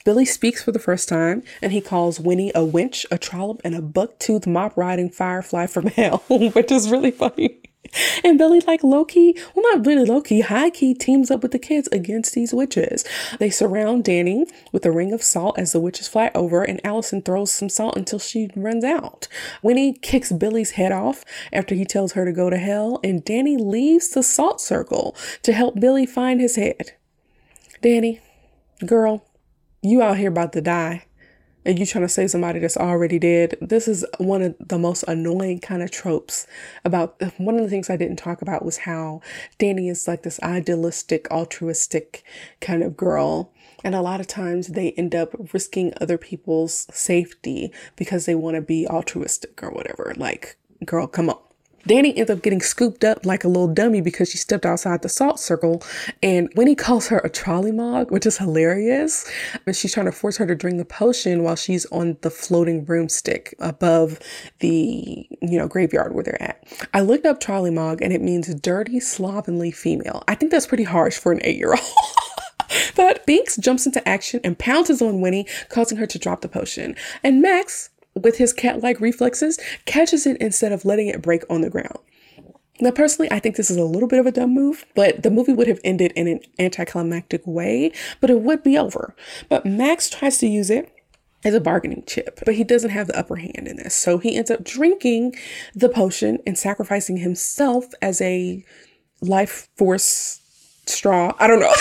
[0.05, 3.73] Billy speaks for the first time and he calls Winnie a winch, a trollop, and
[3.73, 7.61] a buck-toothed mop riding firefly from hell, which is really funny.
[8.23, 11.51] And Billy, like low key, well, not really low key, high key teams up with
[11.51, 13.03] the kids against these witches.
[13.39, 17.21] They surround Danny with a ring of salt as the witches fly over, and Allison
[17.21, 19.27] throws some salt until she runs out.
[19.61, 23.57] Winnie kicks Billy's head off after he tells her to go to hell, and Danny
[23.57, 26.93] leaves the salt circle to help Billy find his head.
[27.81, 28.19] Danny,
[28.85, 29.25] girl,
[29.81, 31.05] you out here about to die
[31.65, 33.57] and you trying to save somebody that's already dead.
[33.61, 36.47] This is one of the most annoying kind of tropes
[36.83, 39.21] about one of the things I didn't talk about was how
[39.57, 42.23] Danny is like this idealistic, altruistic
[42.59, 43.51] kind of girl.
[43.83, 48.55] And a lot of times they end up risking other people's safety because they want
[48.55, 50.13] to be altruistic or whatever.
[50.17, 51.39] Like, girl, come on.
[51.87, 55.09] Danny ends up getting scooped up like a little dummy because she stepped outside the
[55.09, 55.83] salt circle.
[56.21, 59.29] And Winnie calls her a trolley mog, which is hilarious.
[59.65, 62.83] And she's trying to force her to drink the potion while she's on the floating
[62.83, 64.19] broomstick above
[64.59, 66.63] the, you know, graveyard where they're at.
[66.93, 70.23] I looked up trolley mog and it means dirty, slovenly female.
[70.27, 71.79] I think that's pretty harsh for an eight year old.
[72.95, 76.95] but Binks jumps into action and pounces on Winnie, causing her to drop the potion.
[77.23, 81.61] And Max, with his cat like reflexes, catches it instead of letting it break on
[81.61, 81.97] the ground.
[82.79, 85.29] Now, personally, I think this is a little bit of a dumb move, but the
[85.29, 89.15] movie would have ended in an anticlimactic way, but it would be over.
[89.49, 90.91] But Max tries to use it
[91.43, 93.93] as a bargaining chip, but he doesn't have the upper hand in this.
[93.93, 95.35] So he ends up drinking
[95.75, 98.63] the potion and sacrificing himself as a
[99.21, 100.41] life force
[100.87, 101.33] straw.
[101.39, 101.73] I don't know.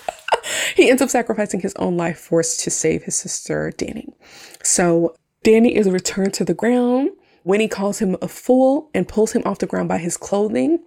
[0.74, 4.12] he ends up sacrificing his own life force to save his sister, Dani.
[4.62, 7.10] So Dani is returned to the ground.
[7.44, 10.80] Winnie calls him a fool and pulls him off the ground by his clothing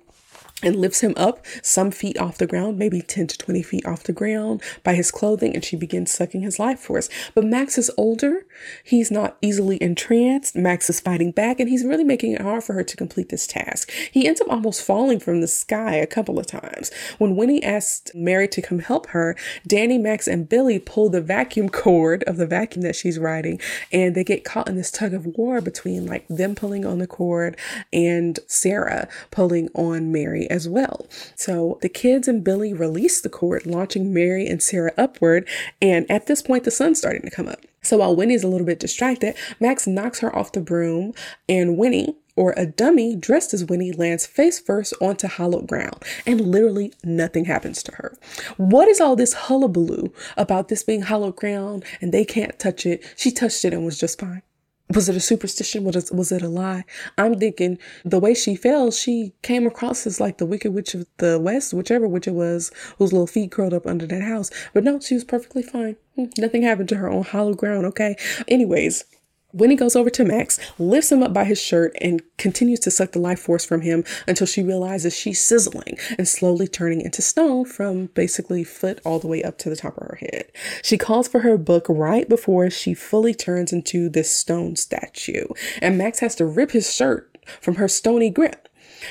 [0.64, 4.04] and lifts him up some feet off the ground, maybe 10 to 20 feet off
[4.04, 7.10] the ground by his clothing, and she begins sucking his life force.
[7.36, 8.46] But Max is older.
[8.84, 10.56] He's not easily entranced.
[10.56, 13.48] Max is fighting back, and he's really making it hard for her to complete this
[13.48, 13.92] task.
[14.12, 16.92] He ends up almost falling from the sky a couple of times.
[17.18, 19.36] When Winnie asked Mary to come help her,
[19.68, 23.60] Dani, Max, and Billy pull the vacuum cord of the vacuum that she's riding,
[23.92, 27.08] and they get caught in this tug of war between like them pulling on the
[27.08, 27.58] cord
[27.92, 31.08] and Sarah pulling on Mary as well.
[31.36, 35.48] So the kids and Billy release the cord, launching Mary and Sarah upward.
[35.82, 37.60] And at this point, the sun's starting to come up.
[37.82, 41.14] So while Winnie's a little bit distracted, Max knocks her off the broom,
[41.50, 46.40] and Winnie, or a dummy dressed as Winnie lands face first onto hallowed ground, and
[46.40, 48.16] literally nothing happens to her.
[48.58, 53.04] What is all this hullabaloo about this being hallowed ground and they can't touch it?
[53.18, 54.44] She touched it and was just fine.
[54.90, 55.84] Was it a superstition?
[55.86, 56.84] Was it, was it a lie?
[57.18, 61.08] I'm thinking the way she fell, she came across as like the Wicked Witch of
[61.18, 64.52] the West, whichever witch it was, whose little feet curled up under that house.
[64.74, 65.96] But no, she was perfectly fine.
[66.16, 68.16] Hmm, nothing happened to her on hollow ground, okay?
[68.48, 69.06] Anyways,
[69.54, 73.12] Winnie goes over to Max, lifts him up by his shirt, and continues to suck
[73.12, 77.64] the life force from him until she realizes she's sizzling and slowly turning into stone
[77.64, 80.52] from basically foot all the way up to the top of her head.
[80.84, 85.48] She calls for her book right before she fully turns into this stone statue,
[85.82, 88.68] and Max has to rip his shirt from her stony grip.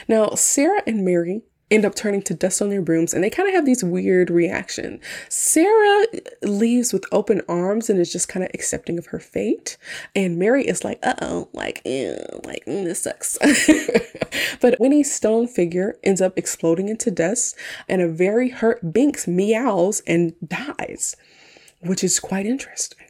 [0.08, 3.48] Now, Sarah and Mary end up turning to dust on their brooms and they kind
[3.48, 5.00] of have these weird reaction.
[5.28, 6.06] Sarah
[6.42, 9.76] leaves with open arms and is just kind of accepting of her fate.
[10.14, 13.38] And Mary is like, uh-oh, like, ew, like, mm, this sucks.
[14.60, 17.56] but Winnie's stone figure ends up exploding into dust
[17.88, 21.16] and a very hurt Binks meows and dies,
[21.80, 23.01] which is quite interesting.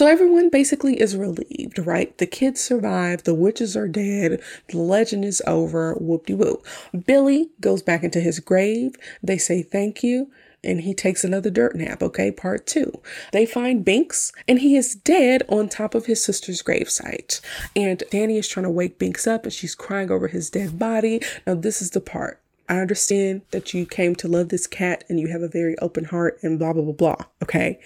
[0.00, 2.16] So everyone basically is relieved, right?
[2.16, 6.66] The kids survive, the witches are dead, the legend is over, whoop de whoop.
[7.04, 8.96] Billy goes back into his grave.
[9.22, 10.30] They say thank you.
[10.64, 12.02] and he takes another dirt nap.
[12.02, 12.98] Okay, part two.
[13.32, 17.42] They find Binks and he is dead on top of his sister's gravesite.
[17.76, 21.20] And Dani is trying to wake Binks up and she's crying over his dead body.
[21.46, 22.40] Now, this is the part.
[22.70, 26.04] I understand that you came to love this cat and you have a very open
[26.06, 27.24] heart and blah, blah, blah, blah.
[27.42, 27.78] Okay.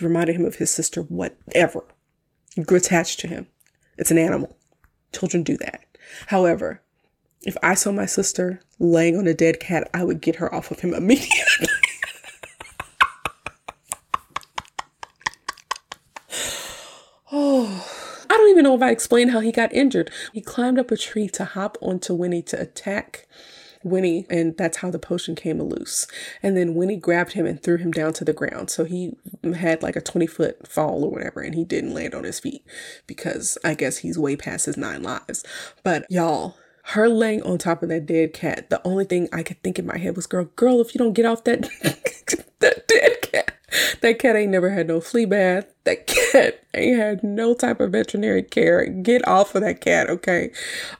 [0.00, 1.84] Reminded him of his sister, whatever.
[2.54, 3.46] You grew attached to him.
[3.96, 4.56] It's an animal.
[5.12, 5.84] Children do that.
[6.26, 6.82] However,
[7.42, 10.70] if I saw my sister laying on a dead cat, I would get her off
[10.70, 11.68] of him immediately.
[17.32, 20.10] oh, I don't even know if I explained how he got injured.
[20.32, 23.26] He climbed up a tree to hop onto Winnie to attack
[23.82, 26.06] Winnie, and that's how the potion came loose.
[26.42, 28.70] And then Winnie grabbed him and threw him down to the ground.
[28.70, 29.16] So he
[29.54, 32.64] had like a 20 foot fall or whatever, and he didn't land on his feet
[33.06, 35.44] because I guess he's way past his nine lives.
[35.82, 36.56] But y'all,
[36.90, 39.86] her laying on top of that dead cat, the only thing I could think in
[39.86, 41.62] my head was, girl, girl, if you don't get off that,
[42.60, 43.15] that dead
[44.00, 45.66] that cat ain't never had no flea bath.
[45.84, 48.86] That cat ain't had no type of veterinary care.
[48.86, 50.50] Get off of that cat, okay?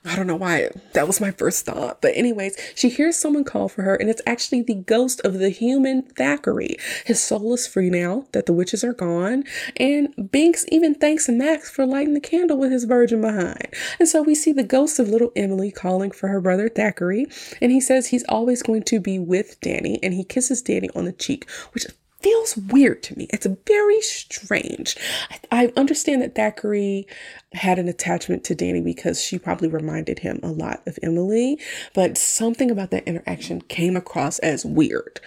[0.05, 2.01] I don't know why that was my first thought.
[2.01, 5.51] But, anyways, she hears someone call for her, and it's actually the ghost of the
[5.51, 6.77] human Thackery.
[7.05, 9.43] His soul is free now that the witches are gone.
[9.77, 13.69] And Binks even thanks Max for lighting the candle with his virgin behind.
[13.99, 17.27] And so we see the ghost of little Emily calling for her brother Thackery.
[17.61, 21.07] And he says he's always going to be with Dani, and he kisses Dani on
[21.07, 21.87] the cheek, which
[22.27, 23.29] feels weird to me.
[23.31, 24.97] It's very strange.
[25.31, 27.05] I, I, understand that Thackery
[27.53, 31.61] had an attachment to Dani because she probably reminded him a lot of Emily,
[31.95, 35.21] but something about that interaction came across as weird.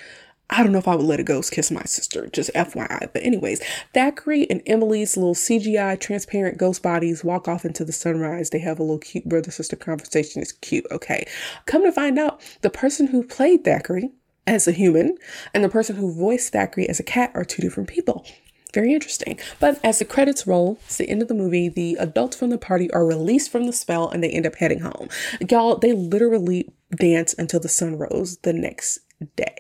[0.50, 3.14] I don't know if I would let a ghost kiss my sister, just FYI.
[3.14, 3.62] But, anyways,
[3.96, 8.50] Thackery and Emily's little CGI transparent ghost bodies walk off into the sunrise.
[8.50, 10.42] They have a little cute brother sister conversation.
[10.42, 11.28] It's cute, okay.
[11.66, 14.12] Come to find out, the person who played Thackery
[14.50, 15.18] as a human
[15.54, 18.26] and the person who voiced Thackery as a cat are two different people.
[18.74, 19.40] Very interesting.
[19.60, 22.58] But as the credits roll, it's the end of the movie, the adults from the
[22.58, 25.10] party are released from the spell and they end up heading home.
[25.50, 29.00] Y'all, they literally dance until the sun rose the next
[29.36, 29.58] day.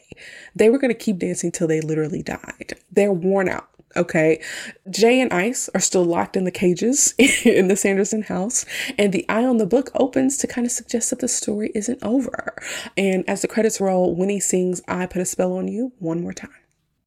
[0.56, 2.74] They were going to keep dancing till they literally died.
[2.92, 3.70] They're worn out.
[3.96, 4.42] Okay.
[4.90, 7.14] Jay and Ice are still locked in the cages
[7.46, 8.66] in the Sanderson house,
[8.98, 12.04] and the eye on the book opens to kind of suggest that the story isn't
[12.04, 12.56] over.
[12.96, 16.34] And as the credits roll, Winnie sings I Put a Spell on You one more
[16.34, 16.52] time.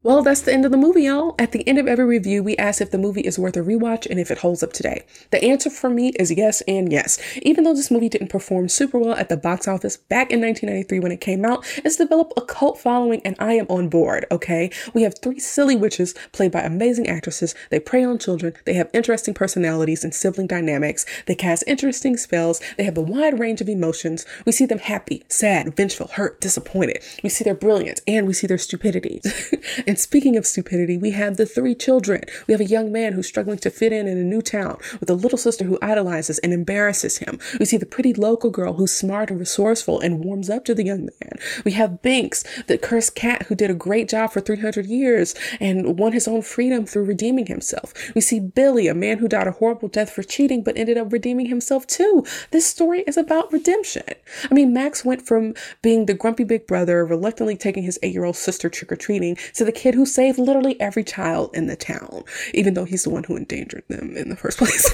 [0.05, 1.37] Well, that's the end of the movie, y'all.
[1.39, 4.05] At the end of every review, we ask if the movie is worth a rewatch
[4.11, 5.05] and if it holds up today.
[5.31, 7.21] The answer for me is yes and yes.
[7.43, 10.99] Even though this movie didn't perform super well at the box office back in 1993
[10.99, 14.73] when it came out, it's developed a cult following and I am on board, okay?
[14.93, 17.55] We have three silly witches played by amazing actresses.
[17.71, 18.55] They prey on children.
[18.65, 21.07] They have interesting personalities and sibling dynamics.
[21.27, 22.61] They cast interesting spells.
[22.77, 24.27] They have a wide range of emotions.
[24.47, 27.05] We see them happy, sad, vengeful, hurt, disappointed.
[27.23, 29.21] We see their brilliance and we see their stupidity.
[29.93, 32.23] And speaking of stupidity, we have the three children.
[32.47, 35.11] We have a young man who's struggling to fit in in a new town with
[35.11, 37.39] a little sister who idolizes and embarrasses him.
[37.61, 40.87] We see the pretty local girl who's smart and resourceful and warms up to the
[40.87, 41.39] young man.
[41.67, 45.99] We have Binks, the cursed cat who did a great job for 300 years and
[45.99, 47.93] won his own freedom through redeeming himself.
[48.15, 51.13] We see Billy, a man who died a horrible death for cheating but ended up
[51.13, 52.25] redeeming himself too.
[52.51, 54.05] This story is about redemption.
[54.51, 58.25] I mean, Max went from being the grumpy big brother, reluctantly taking his eight year
[58.25, 61.75] old sister trick or treating, to the kid who saved literally every child in the
[61.75, 62.23] town,
[62.55, 64.89] even though he's the one who endangered them in the first place.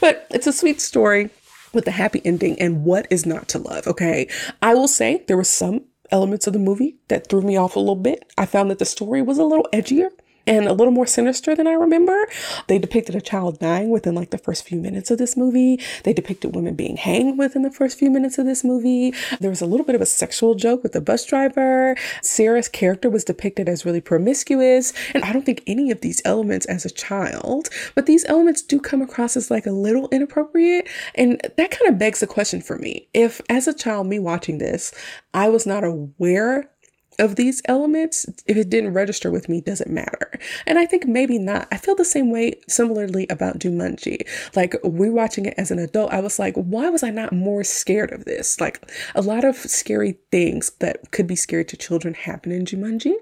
[0.00, 1.30] but it's a sweet story
[1.72, 4.28] with a happy ending and what is not to love, okay?
[4.62, 7.78] I will say there were some elements of the movie that threw me off a
[7.78, 8.24] little bit.
[8.36, 10.10] I found that the story was a little edgier
[10.46, 12.26] and a little more sinister than I remember.
[12.66, 15.80] They depicted a child dying within like the first few minutes of this movie.
[16.04, 19.14] They depicted women being hanged within the first few minutes of this movie.
[19.40, 21.96] There was a little bit of a sexual joke with the bus driver.
[22.22, 24.92] Sarah's character was depicted as really promiscuous.
[25.14, 28.80] And I don't think any of these elements as a child, but these elements do
[28.80, 30.88] come across as like a little inappropriate.
[31.14, 33.08] And that kind of begs the question for me.
[33.14, 34.92] If as a child, me watching this,
[35.34, 36.71] I was not aware
[37.18, 40.30] of these elements, if it didn't register with me, doesn't matter.
[40.66, 41.68] And I think maybe not.
[41.70, 44.26] I feel the same way similarly about Jumanji.
[44.54, 48.12] Like rewatching it as an adult, I was like, why was I not more scared
[48.12, 48.60] of this?
[48.60, 48.80] Like
[49.14, 53.14] a lot of scary things that could be scary to children happen in Jumanji.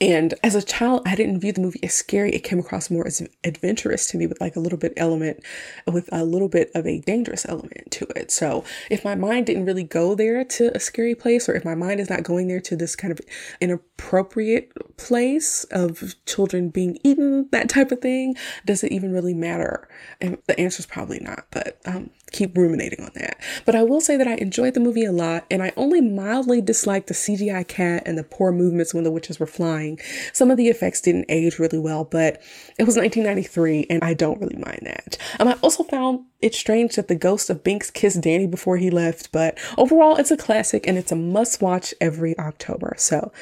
[0.00, 2.30] And as a child, I didn't view the movie as scary.
[2.30, 5.44] It came across more as adventurous to me with like a little bit element,
[5.86, 8.30] with a little bit of a dangerous element to it.
[8.30, 11.74] So if my mind didn't really go there to a scary place, or if my
[11.74, 13.20] mind is not going there to this kind of
[13.60, 19.86] inappropriate place of children being eaten, that type of thing, does it even really matter?
[20.20, 21.46] And the answer is probably not.
[21.50, 23.40] But um, keep ruminating on that.
[23.64, 26.60] But I will say that I enjoyed the movie a lot, and I only mildly
[26.60, 29.98] disliked the CGI cat and the poor movements when the witches were flying.
[30.32, 32.42] Some of the effects didn't age really well, but
[32.78, 35.18] it was 1993, and I don't really mind that.
[35.38, 38.90] Um, I also found it strange that the ghost of Binks kissed Dani before he
[38.90, 42.94] left, but overall, it's a classic and it's a must watch every October.
[42.96, 43.32] So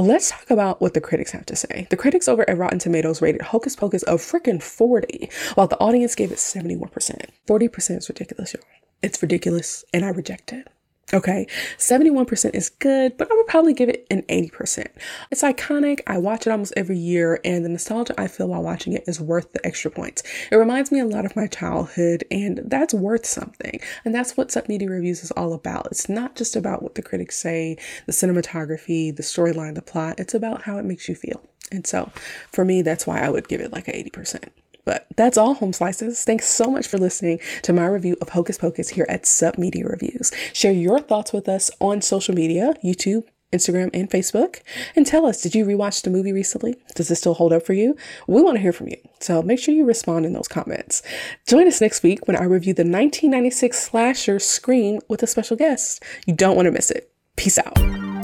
[0.00, 1.86] Let's talk about what the critics have to say.
[1.90, 6.14] The critics over at Rotten Tomatoes rated Hocus Pocus a freaking 40, while the audience
[6.14, 7.26] gave it 71%.
[7.46, 8.62] 40% is ridiculous, y'all.
[9.02, 10.68] It's ridiculous, and I reject it.
[11.12, 14.86] Okay, 71% is good, but I would probably give it an 80%.
[15.32, 16.02] It's iconic.
[16.06, 19.20] I watch it almost every year, and the nostalgia I feel while watching it is
[19.20, 20.22] worth the extra points.
[20.52, 23.80] It reminds me a lot of my childhood, and that's worth something.
[24.04, 25.88] And that's what Sup Media Reviews is all about.
[25.90, 27.76] It's not just about what the critics say,
[28.06, 30.20] the cinematography, the storyline, the plot.
[30.20, 31.42] It's about how it makes you feel.
[31.72, 32.12] And so
[32.52, 34.48] for me, that's why I would give it like an 80%.
[34.84, 36.24] But that's all, home slices.
[36.24, 39.86] Thanks so much for listening to my review of Hocus Pocus here at Sup Media
[39.86, 40.32] Reviews.
[40.52, 44.60] Share your thoughts with us on social media, YouTube, Instagram, and Facebook.
[44.94, 46.76] And tell us, did you rewatch the movie recently?
[46.94, 47.96] Does it still hold up for you?
[48.26, 48.96] We want to hear from you.
[49.20, 51.02] So make sure you respond in those comments.
[51.46, 56.02] Join us next week when I review the 1996 slasher Scream with a special guest.
[56.26, 57.12] You don't want to miss it.
[57.36, 58.19] Peace out.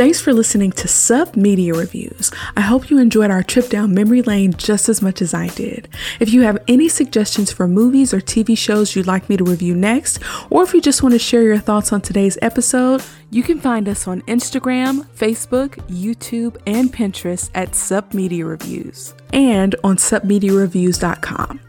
[0.00, 2.32] Thanks for listening to Sup Media Reviews.
[2.56, 5.90] I hope you enjoyed our trip down memory lane just as much as I did.
[6.20, 9.76] If you have any suggestions for movies or TV shows you'd like me to review
[9.76, 13.60] next, or if you just want to share your thoughts on today's episode, you can
[13.60, 21.60] find us on Instagram, Facebook, YouTube, and Pinterest at Sup Media Reviews and on supmediareviews.com.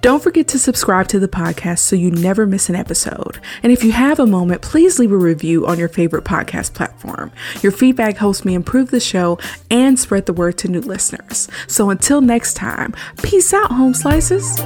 [0.00, 3.38] Don't forget to subscribe to the podcast so you never miss an episode.
[3.62, 7.32] And if you have a moment, please leave a review on your favorite podcast platform.
[7.62, 9.38] Your feedback helps me improve the show
[9.70, 11.48] and spread the word to new listeners.
[11.66, 14.60] So until next time, peace out, home slices.